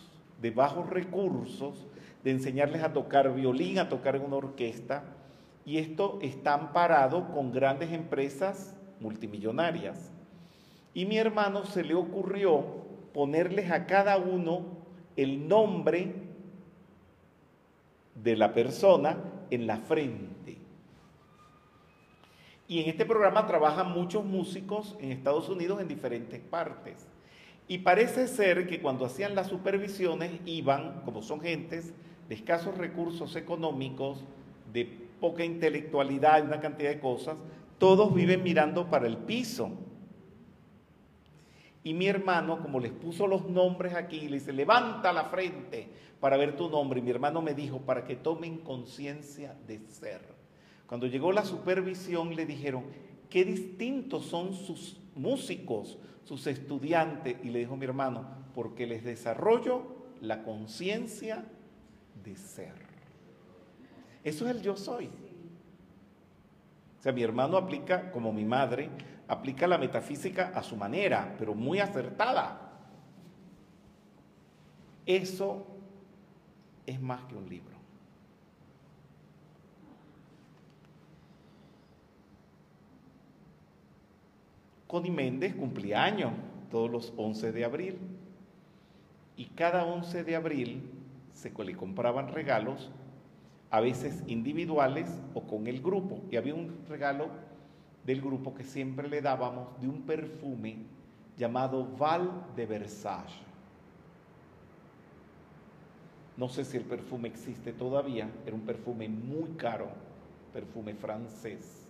[0.41, 1.87] de bajos recursos,
[2.23, 5.03] de enseñarles a tocar violín, a tocar en una orquesta,
[5.65, 10.11] y esto está amparado con grandes empresas multimillonarias.
[10.93, 12.65] Y mi hermano se le ocurrió
[13.15, 14.67] ponerles a cada uno
[15.17, 16.13] el nombre
[18.15, 19.17] de la persona
[19.51, 20.60] en la frente.
[22.71, 27.05] Y en este programa trabajan muchos músicos en Estados Unidos en diferentes partes.
[27.67, 31.93] Y parece ser que cuando hacían las supervisiones iban, como son gentes
[32.29, 34.25] de escasos recursos económicos,
[34.73, 34.85] de
[35.21, 37.39] poca intelectualidad una cantidad de cosas,
[37.79, 39.73] todos viven mirando para el piso.
[41.83, 45.89] Y mi hermano, como les puso los nombres aquí, le dice, levanta la frente
[46.21, 47.01] para ver tu nombre.
[47.01, 50.40] Y mi hermano me dijo, para que tomen conciencia de ser.
[50.91, 52.83] Cuando llegó la supervisión, le dijeron,
[53.29, 57.37] qué distintos son sus músicos, sus estudiantes.
[57.45, 58.27] Y le dijo mi hermano,
[58.57, 59.85] porque les desarrollo
[60.21, 61.45] la conciencia
[62.25, 62.75] de ser.
[64.25, 65.07] Eso es el yo soy.
[66.99, 68.91] O sea, mi hermano aplica, como mi madre,
[69.29, 72.73] aplica la metafísica a su manera, pero muy acertada.
[75.07, 75.69] Eso
[76.85, 77.80] es más que un libro.
[84.91, 86.33] Connie Méndez cumplía años
[86.69, 87.97] todos los 11 de abril.
[89.37, 90.83] Y cada 11 de abril
[91.33, 92.91] se le compraban regalos,
[93.71, 96.21] a veces individuales o con el grupo.
[96.33, 97.29] Y había un regalo
[98.05, 100.79] del grupo que siempre le dábamos de un perfume
[101.39, 103.39] llamado Val de Versailles.
[106.37, 109.87] No sé si el perfume existe todavía, era un perfume muy caro,
[110.53, 111.87] perfume francés.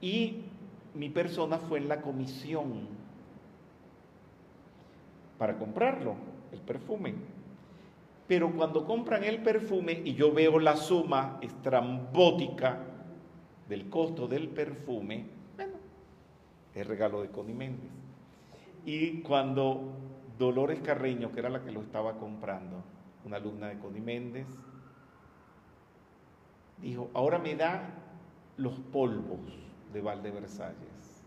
[0.00, 0.42] Y
[0.94, 2.86] mi persona fue en la comisión
[5.38, 6.14] para comprarlo,
[6.52, 7.14] el perfume.
[8.26, 12.78] Pero cuando compran el perfume y yo veo la suma estrambótica
[13.68, 15.26] del costo del perfume,
[15.56, 15.74] bueno,
[16.74, 17.90] es regalo de Connie Méndez.
[18.86, 19.92] Y cuando
[20.38, 22.82] Dolores Carreño, que era la que lo estaba comprando,
[23.24, 24.46] una alumna de Connie Méndez,
[26.80, 27.90] dijo, ahora me da
[28.56, 29.40] los polvos
[29.94, 31.24] de Valde Versalles,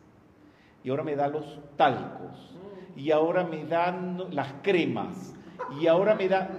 [0.83, 2.55] y ahora me da los talcos,
[2.95, 5.33] y ahora me dan las cremas,
[5.79, 6.49] y ahora me da...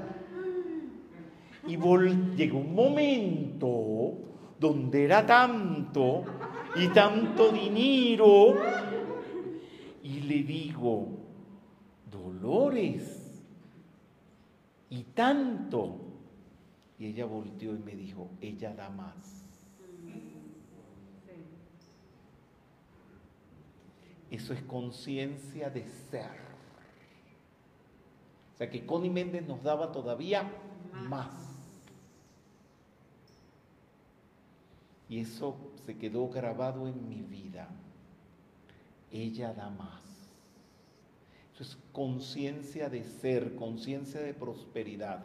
[1.67, 4.15] Y llegó un momento
[4.59, 6.25] donde era tanto
[6.75, 8.55] y tanto dinero,
[10.03, 11.09] y le digo,
[12.11, 13.45] Dolores,
[14.91, 15.97] y tanto.
[16.99, 19.38] Y ella volteó y me dijo, ella da más.
[24.31, 26.49] Eso es conciencia de ser.
[28.55, 30.51] O sea que Connie Méndez nos daba todavía
[30.93, 31.31] más.
[35.09, 35.57] Y eso
[35.87, 37.69] se quedó grabado en mi vida.
[39.11, 40.03] Ella da más.
[41.55, 45.25] Eso es conciencia de ser, conciencia de prosperidad.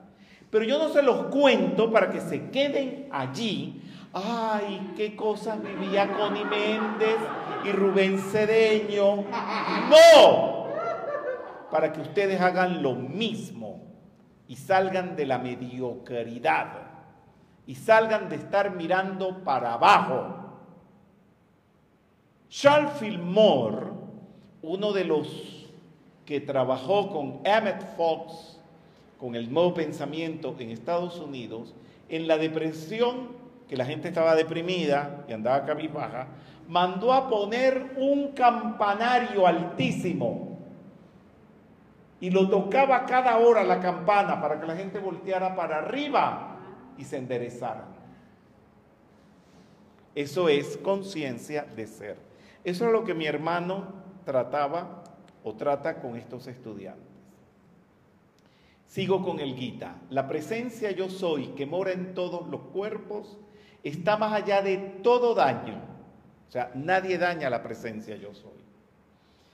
[0.50, 3.82] Pero yo no se los cuento para que se queden allí.
[4.14, 7.18] Ay, qué cosas vivía Connie Méndez
[7.66, 9.24] y Rubén Cedeño.
[9.90, 10.68] No,
[11.72, 13.82] para que ustedes hagan lo mismo
[14.48, 16.84] y salgan de la mediocridad
[17.66, 20.44] y salgan de estar mirando para abajo.
[22.50, 23.88] Charles Fillmore,
[24.62, 25.64] uno de los
[26.26, 28.60] que trabajó con Emmett Fox,
[29.20, 31.74] con el nuevo pensamiento en Estados Unidos,
[32.10, 33.30] en la depresión,
[33.68, 36.28] que la gente estaba deprimida y andaba cabizbaja,
[36.68, 40.58] mandó a poner un campanario altísimo
[42.20, 46.58] y lo tocaba cada hora la campana para que la gente volteara para arriba
[46.98, 47.86] y se enderezara.
[50.16, 52.18] Eso es conciencia de ser.
[52.64, 53.88] Eso es lo que mi hermano
[54.26, 55.04] trataba
[55.44, 57.14] o trata con estos estudiantes.
[58.86, 59.96] Sigo con el Gita.
[60.10, 63.38] La presencia yo soy que mora en todos los cuerpos
[63.84, 65.93] está más allá de todo daño.
[66.54, 68.62] Sea, nadie daña la presencia yo soy.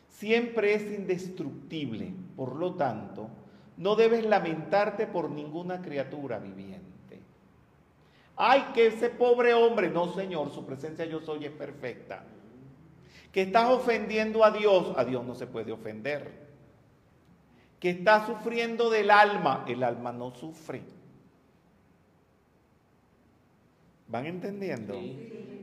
[0.09, 2.11] Siempre es indestructible.
[2.35, 3.29] Por lo tanto,
[3.77, 7.21] no debes lamentarte por ninguna criatura viviente.
[8.35, 12.25] Ay, que ese pobre hombre, no Señor, su presencia yo soy es perfecta.
[13.31, 16.49] Que estás ofendiendo a Dios, a Dios no se puede ofender.
[17.79, 20.83] Que estás sufriendo del alma, el alma no sufre.
[24.09, 24.99] ¿Van entendiendo?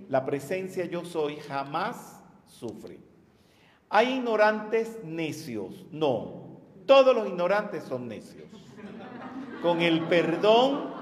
[0.08, 2.98] La presencia yo soy jamás sufre.
[3.88, 5.84] Hay ignorantes necios.
[5.90, 8.46] No, todos los ignorantes son necios.
[9.62, 10.94] Con el perdón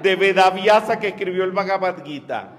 [0.00, 2.54] de Vedavyasa que escribió el Bhagavad Gita.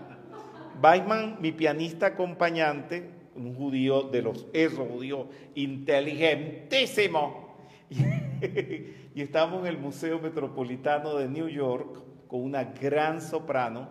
[0.84, 7.56] Weizmann, mi pianista acompañante, un judío de los esos judío inteligentísimo.
[7.90, 13.90] y estábamos en el Museo Metropolitano de New York con una gran soprano,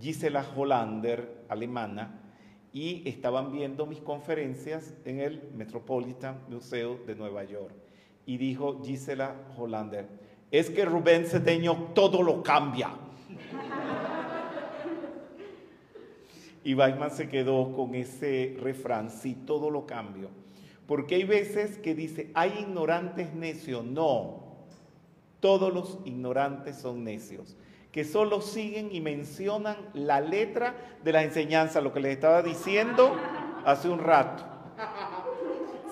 [0.00, 2.22] Gisela Hollander, alemana,
[2.72, 7.74] y estaban viendo mis conferencias en el Metropolitan Museo de Nueva York.
[8.26, 10.08] Y dijo Gisela Hollander,
[10.50, 12.90] es que Rubén Cedeño todo lo cambia.
[16.64, 20.30] Y Weissman se quedó con ese refrán, sí, todo lo cambio.
[20.86, 23.84] Porque hay veces que dice, hay ignorantes necios.
[23.84, 24.43] No,
[25.44, 27.54] todos los ignorantes son necios,
[27.92, 30.74] que solo siguen y mencionan la letra
[31.04, 33.14] de la enseñanza, lo que les estaba diciendo
[33.66, 34.42] hace un rato.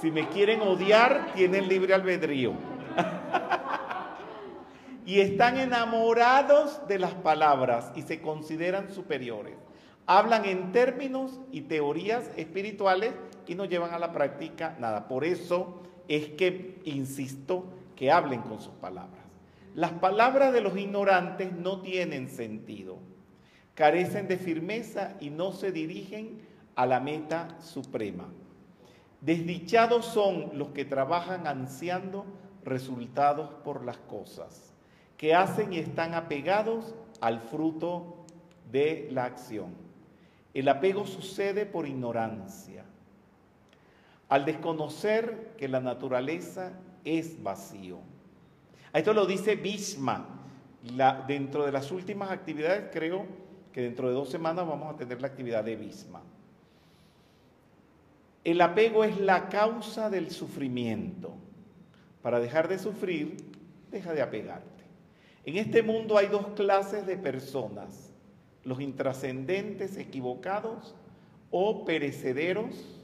[0.00, 2.55] Si me quieren odiar, tienen libre albedrío.
[5.05, 9.59] y están enamorados de las palabras y se consideran superiores
[10.07, 13.12] hablan en términos y teorías espirituales
[13.46, 15.09] y no llevan a la práctica nada.
[15.09, 19.21] Por eso es que insisto que hablen con sus palabras.
[19.74, 22.98] Las palabras de los ignorantes no tienen sentido,
[23.74, 26.42] carecen de firmeza y no se dirigen
[26.74, 28.28] a la meta suprema.
[29.22, 32.26] Desdichados son los que trabajan ansiando
[32.64, 34.74] resultados por las cosas,
[35.16, 38.26] que hacen y están apegados al fruto
[38.70, 39.74] de la acción.
[40.52, 42.84] El apego sucede por ignorancia,
[44.28, 46.72] al desconocer que la naturaleza
[47.04, 48.00] es vacío.
[48.92, 50.28] Esto lo dice Bisma.
[51.26, 53.24] dentro de las últimas actividades, creo
[53.72, 56.22] que dentro de dos semanas vamos a tener la actividad de Bisma.
[58.44, 61.32] El apego es la causa del sufrimiento.
[62.20, 63.36] Para dejar de sufrir,
[63.90, 64.84] deja de apegarte.
[65.44, 68.12] En este mundo hay dos clases de personas
[68.64, 70.94] los intrascendentes equivocados
[71.50, 73.00] o perecederos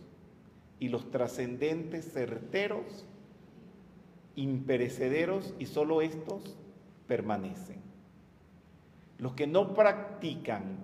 [0.79, 3.05] y los trascendentes certeros,
[4.39, 6.57] imperecederos y solo estos
[7.09, 7.81] permanecen.
[9.19, 10.77] Los que no practican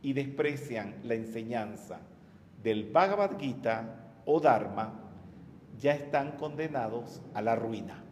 [0.00, 2.00] y desprecian la enseñanza
[2.62, 4.94] del Bhagavad Gita o Dharma
[5.78, 8.02] ya están condenados a la ruina.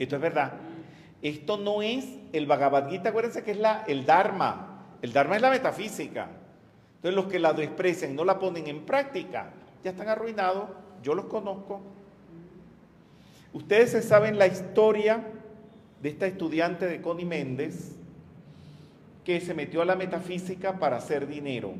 [0.00, 0.54] Esto es verdad.
[1.22, 4.96] Esto no es el Bhagavad Gita, acuérdense que es la, el Dharma.
[5.00, 6.28] El Dharma es la metafísica.
[6.96, 9.52] Entonces los que la desprecian y no la ponen en práctica,
[9.84, 10.70] ya están arruinados.
[11.02, 11.82] Yo los conozco.
[13.54, 15.24] Ustedes se saben la historia
[16.02, 17.96] de esta estudiante de Connie Méndez
[19.24, 21.72] que se metió a la metafísica para hacer dinero,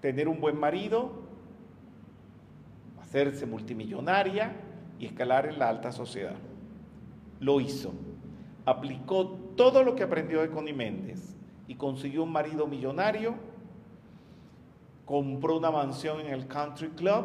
[0.00, 1.10] tener un buen marido,
[3.02, 4.52] hacerse multimillonaria
[5.00, 6.36] y escalar en la alta sociedad.
[7.40, 7.92] Lo hizo.
[8.64, 9.26] Aplicó
[9.56, 11.34] todo lo que aprendió de Connie Méndez
[11.66, 13.34] y consiguió un marido millonario,
[15.04, 17.24] compró una mansión en el Country Club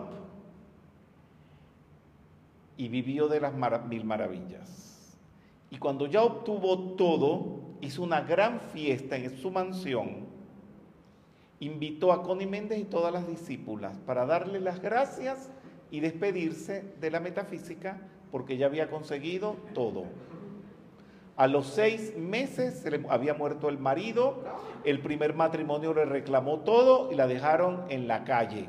[2.78, 3.54] y vivió de las
[3.86, 5.18] mil maravillas.
[5.70, 10.28] Y cuando ya obtuvo todo, hizo una gran fiesta en su mansión
[11.60, 15.50] invitó a Connie Méndez y todas las discípulas para darle las gracias
[15.90, 18.02] y despedirse de la metafísica
[18.32, 20.06] porque ya había conseguido todo.
[21.36, 24.44] A los seis meses se le había muerto el marido,
[24.84, 28.68] el primer matrimonio le reclamó todo y la dejaron en la calle.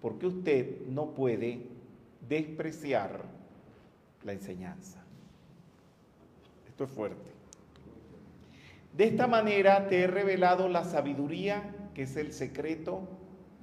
[0.00, 1.71] Porque usted no puede
[2.32, 3.26] despreciar
[4.24, 5.04] la enseñanza.
[6.66, 7.30] Esto es fuerte.
[8.96, 13.06] De esta manera te he revelado la sabiduría que es el secreto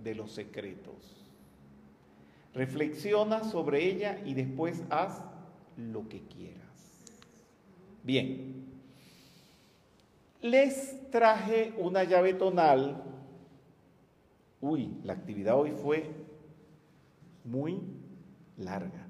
[0.04, 1.26] de los secretos.
[2.54, 5.20] Reflexiona sobre ella y después haz
[5.76, 6.60] lo que quieras.
[8.04, 8.66] Bien,
[10.42, 13.04] les traje una llave tonal.
[14.62, 16.08] Uy, la actividad hoy fue
[17.44, 17.99] muy
[18.60, 19.08] larga.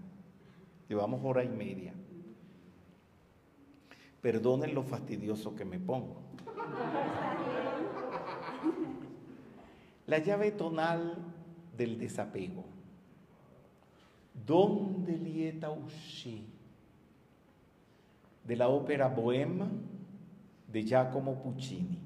[0.87, 1.93] Llevamos hora y media.
[4.21, 6.21] Perdonen lo fastidioso que me pongo.
[10.07, 11.17] La llave tonal
[11.77, 12.65] del desapego.
[14.45, 16.45] ¿Dónde lieta usci?
[18.43, 19.67] De la ópera Bohème
[20.67, 21.99] de Giacomo Puccini.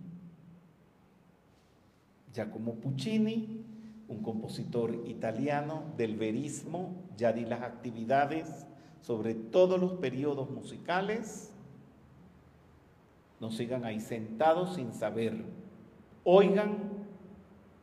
[2.34, 3.62] Giacomo Puccini,
[4.07, 8.65] un compositor italiano del verismo, ya di las actividades
[9.01, 11.53] sobre todos los periodos musicales
[13.43, 15.43] no sigan ahí sentados sin saber.
[16.23, 16.77] Oigan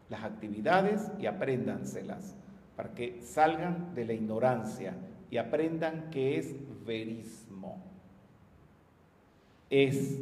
[0.09, 2.35] las actividades y apréndanselas
[2.77, 4.95] para que salgan de la ignorancia
[5.31, 6.55] y aprendan qué es
[6.87, 7.77] verismo.
[9.69, 10.19] Es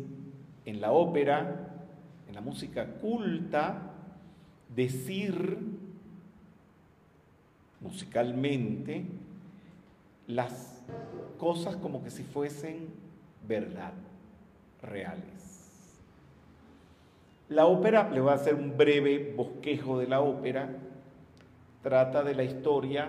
[0.64, 1.68] en la ópera,
[2.26, 3.92] en la música culta,
[4.74, 5.77] decir
[7.80, 9.04] musicalmente
[10.26, 10.82] las
[11.38, 12.88] cosas como que si fuesen
[13.46, 13.92] verdad
[14.82, 16.02] reales.
[17.48, 20.68] La ópera, le voy a hacer un breve bosquejo de la ópera,
[21.82, 23.08] trata de la historia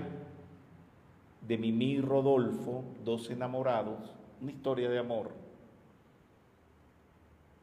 [1.46, 5.32] de Mimi y Rodolfo, dos enamorados, una historia de amor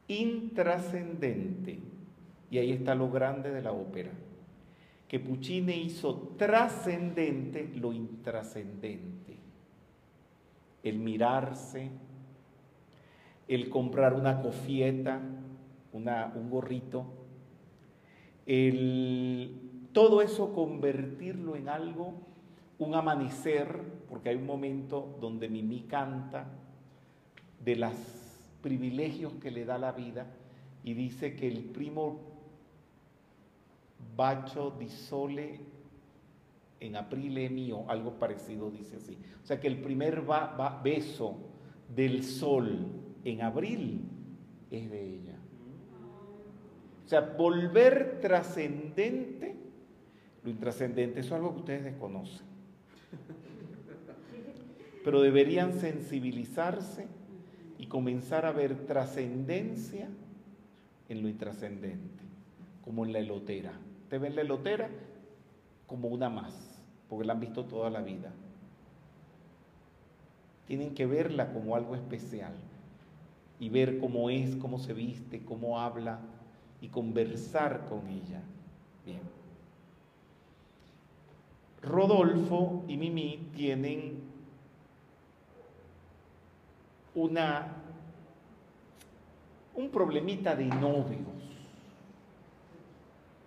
[0.09, 1.79] intrascendente.
[2.51, 4.11] Y ahí está lo grande de la ópera,
[5.09, 9.37] que Puccini hizo trascendente lo intrascendente,
[10.83, 11.91] el mirarse,
[13.47, 15.21] el comprar una cofieta,
[15.93, 17.07] una, un gorrito,
[18.47, 19.53] el,
[19.93, 22.15] todo eso convertirlo en algo,
[22.79, 26.47] un amanecer, porque hay un momento donde Mimi canta
[27.65, 27.93] de los
[28.61, 30.27] privilegios que le da la vida
[30.85, 32.21] y dice que el primo
[34.17, 35.61] bacio di sole
[36.81, 39.17] en aprile mío, algo parecido dice así.
[39.43, 40.23] O sea que el primer
[40.83, 41.37] beso
[41.95, 42.87] del sol
[43.25, 44.03] en abril
[44.71, 45.39] es de ella.
[47.05, 49.55] O sea, volver trascendente,
[50.43, 52.45] lo intrascendente, eso es algo que ustedes desconocen.
[55.05, 57.07] Pero deberían sensibilizarse
[57.79, 60.09] y comenzar a ver trascendencia
[61.09, 62.25] en lo intrascendente,
[62.87, 63.73] como en la elotera.
[64.05, 64.89] Ustedes ven la elotera
[65.89, 66.55] como una más,
[67.09, 68.33] porque la han visto toda la vida.
[70.69, 72.55] Tienen que verla como algo especial
[73.59, 76.21] y ver cómo es, cómo se viste, cómo habla
[76.81, 78.41] y conversar con ella.
[79.05, 79.21] Bien.
[81.83, 84.21] Rodolfo y Mimi tienen
[87.17, 87.83] una
[89.75, 91.46] un problemita de novios,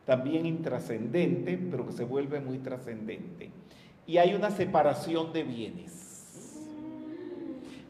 [0.10, 3.52] también intrascendente, pero que se vuelve muy trascendente.
[4.08, 6.00] Y hay una separación de bienes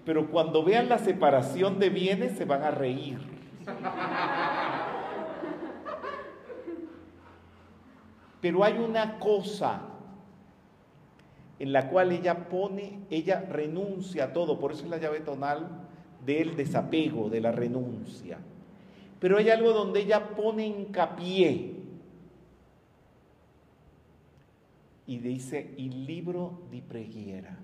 [0.09, 3.19] pero cuando vean la separación de bienes se van a reír.
[8.41, 9.81] Pero hay una cosa
[11.59, 15.67] en la cual ella pone, ella renuncia a todo, por eso es la llave tonal
[16.25, 18.39] del desapego, de la renuncia.
[19.19, 21.78] Pero hay algo donde ella pone hincapié
[25.09, 27.57] y dice, el libro di preghiera,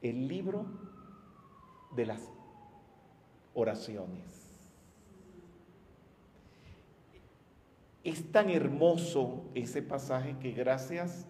[0.00, 0.66] el libro
[1.96, 2.22] de las
[3.54, 4.22] oraciones.
[8.04, 11.26] Es tan hermoso ese pasaje que gracias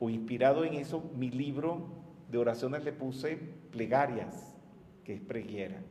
[0.00, 1.86] o inspirado en eso, mi libro
[2.30, 3.36] de oraciones le puse
[3.70, 4.56] plegarias,
[5.04, 5.82] que es preguiera.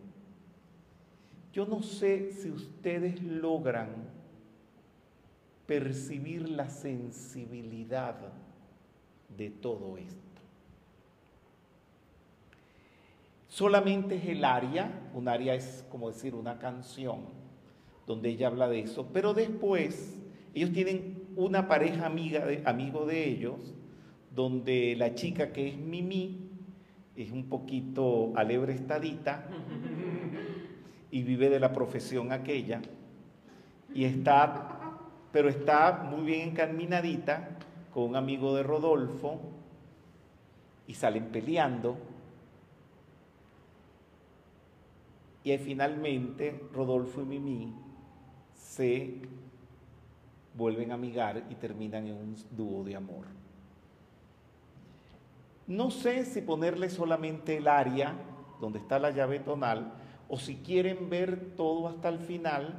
[1.53, 4.09] Yo no sé si ustedes logran
[5.67, 8.46] percibir la sensibilidad
[9.35, 10.15] de todo esto.
[13.47, 17.21] Solamente es el aria, un aria es como decir una canción,
[18.05, 19.07] donde ella habla de eso.
[19.11, 20.17] Pero después,
[20.53, 23.73] ellos tienen una pareja amiga de, amigo de ellos,
[24.33, 26.49] donde la chica que es Mimi
[27.15, 29.47] es un poquito alebrestadita
[31.09, 32.81] y vive de la profesión aquella
[33.93, 34.99] y está,
[35.31, 37.57] pero está muy bien encaminadita
[37.93, 39.39] con un amigo de Rodolfo
[40.87, 41.97] y salen peleando.
[45.43, 47.73] Y ahí finalmente Rodolfo y Mimi
[48.55, 49.15] se
[50.55, 53.25] vuelven a amigar y terminan en un dúo de amor.
[55.67, 58.15] No sé si ponerle solamente el área
[58.59, 59.93] donde está la llave tonal
[60.29, 62.75] o si quieren ver todo hasta el final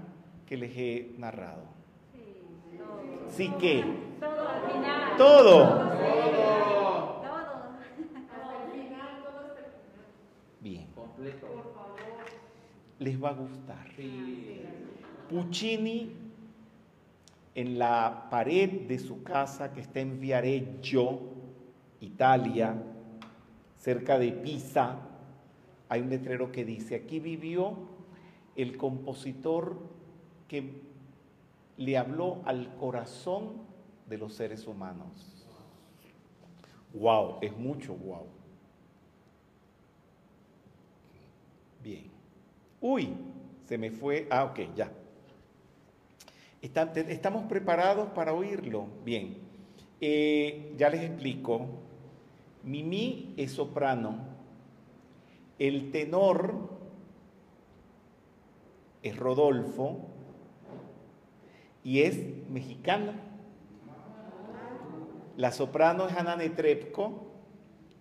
[0.47, 1.78] que les he narrado.
[3.31, 3.85] Sí que
[4.21, 5.17] Todo al final.
[5.17, 5.59] todo.
[5.69, 5.89] Todo.
[8.17, 9.57] Hasta el final, todo.
[10.61, 11.47] Bien, Completo.
[12.99, 13.87] les va a gustar.
[13.97, 14.63] Sí.
[15.29, 16.13] Puccini
[17.55, 21.21] en la pared de su casa que está en Viareggio,
[22.01, 22.75] Italia,
[23.77, 24.97] cerca de Pisa,
[25.89, 27.75] hay un letrero que dice, aquí vivió
[28.57, 29.77] el compositor
[30.47, 30.88] que
[31.79, 33.53] le habló al corazón
[34.07, 35.47] de los seres humanos.
[36.93, 38.27] Wow, es mucho wow.
[41.83, 42.11] Bien.
[42.81, 43.15] Uy,
[43.67, 44.27] se me fue.
[44.31, 44.91] Ah, ok, ya.
[46.61, 48.89] ¿Estamos preparados para oírlo?
[49.05, 49.39] Bien.
[50.01, 51.67] Eh, ya les explico.
[52.65, 54.19] Mimi es soprano.
[55.59, 56.71] El tenor
[59.03, 60.18] es Rodolfo
[61.85, 62.19] y es
[62.49, 63.15] mexicana.
[65.37, 67.27] La soprano es Ana Netrebko,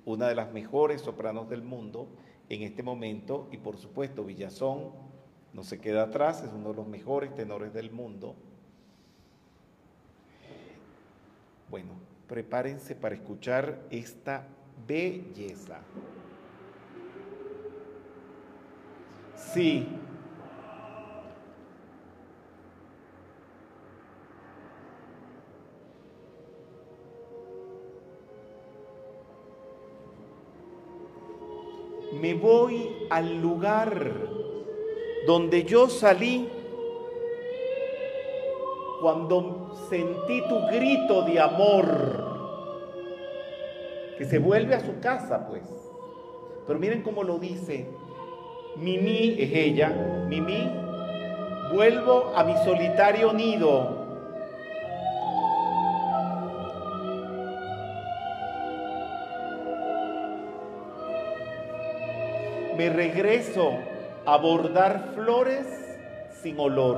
[0.06, 2.08] una de las mejores sopranos del mundo
[2.50, 4.92] en este momento, y por supuesto Villazón
[5.54, 8.36] no se queda atrás, es uno de los mejores tenores del mundo.
[11.70, 11.92] Bueno,
[12.28, 14.48] prepárense para escuchar esta
[14.88, 15.82] belleza.
[19.36, 19.88] Sí.
[32.20, 34.12] Me voy al lugar
[35.28, 36.50] donde yo salí
[39.02, 41.86] cuando sentí tu grito de amor,
[44.18, 45.64] que se vuelve a su casa, pues.
[46.66, 47.88] Pero miren cómo lo dice.
[48.78, 49.90] Mimi es ella,
[50.28, 50.70] Mimi,
[51.74, 53.97] vuelvo a mi solitario nido.
[62.78, 63.72] Me regreso
[64.26, 65.66] a bordar flores
[66.44, 66.98] sin olor.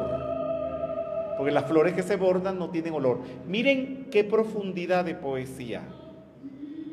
[1.38, 3.20] Porque las flores que se bordan no tienen olor.
[3.48, 5.84] Miren qué profundidad de poesía.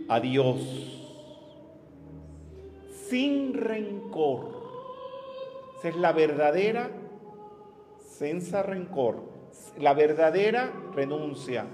[0.08, 0.60] Adiós.
[3.08, 4.56] Sin rencor.
[5.78, 6.90] Esa es la verdadera
[7.98, 9.22] sensa rencor.
[9.80, 11.66] La verdadera renuncia.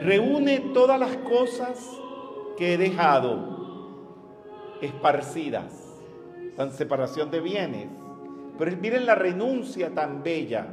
[0.00, 2.01] Reúne todas las cosas
[2.62, 3.40] que he dejado
[4.80, 6.00] esparcidas.
[6.56, 7.88] Tan separación de bienes.
[8.56, 10.68] Pero miren la renuncia tan bella.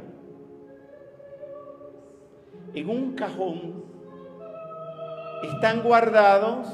[2.74, 3.82] En un cajón
[5.42, 6.68] están guardados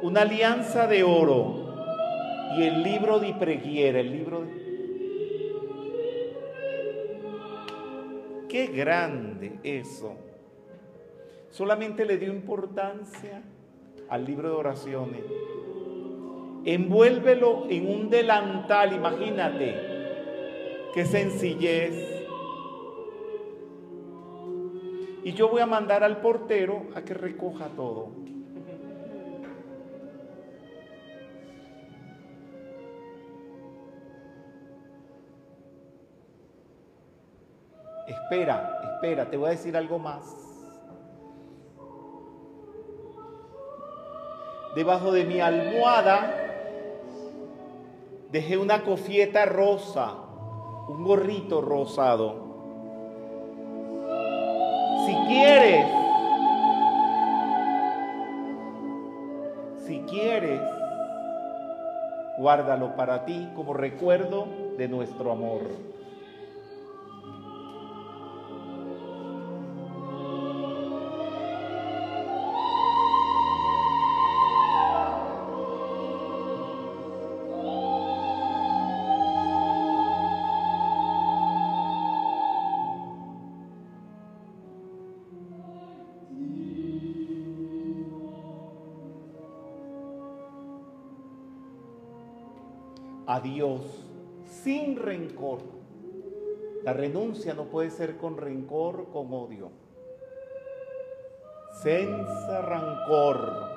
[0.00, 1.74] una alianza de oro
[2.56, 4.60] y el libro de Preguiera, el libro de...
[8.48, 10.14] Qué grande eso.
[11.50, 13.42] Solamente le dio importancia
[14.10, 15.24] al libro de oraciones.
[16.64, 19.74] Envuélvelo en un delantal, imagínate.
[20.92, 22.10] Qué sencillez.
[25.22, 28.08] Y yo voy a mandar al portero a que recoja todo.
[38.08, 40.49] Espera, espera, te voy a decir algo más.
[44.74, 46.32] Debajo de mi almohada
[48.30, 50.14] dejé una cofieta rosa,
[50.88, 52.50] un gorrito rosado.
[55.06, 55.86] Si quieres,
[59.86, 60.60] si quieres,
[62.38, 64.46] guárdalo para ti como recuerdo
[64.78, 65.62] de nuestro amor.
[93.42, 93.82] Dios
[94.44, 95.60] sin rencor.
[96.84, 99.70] La renuncia no puede ser con rencor, con odio.
[101.82, 103.70] Senza rancor.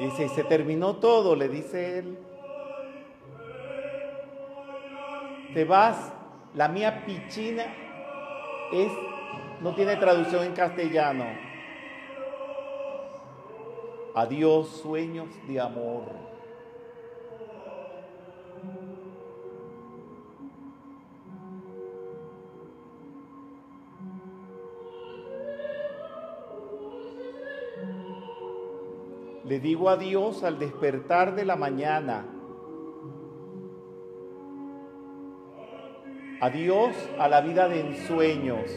[0.00, 2.18] Dice, se terminó todo, le dice él.
[5.54, 6.12] Te vas,
[6.54, 7.64] la mía pichina
[8.72, 8.90] es,
[9.60, 11.26] no tiene traducción en castellano.
[14.16, 16.24] Adiós, sueños de amor.
[29.44, 32.33] Le digo adiós al despertar de la mañana.
[36.44, 38.70] Adiós a la vida de ensueños.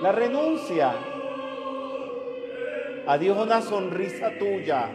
[0.00, 0.92] La renuncia.
[3.06, 4.88] Adiós a una sonrisa tuya.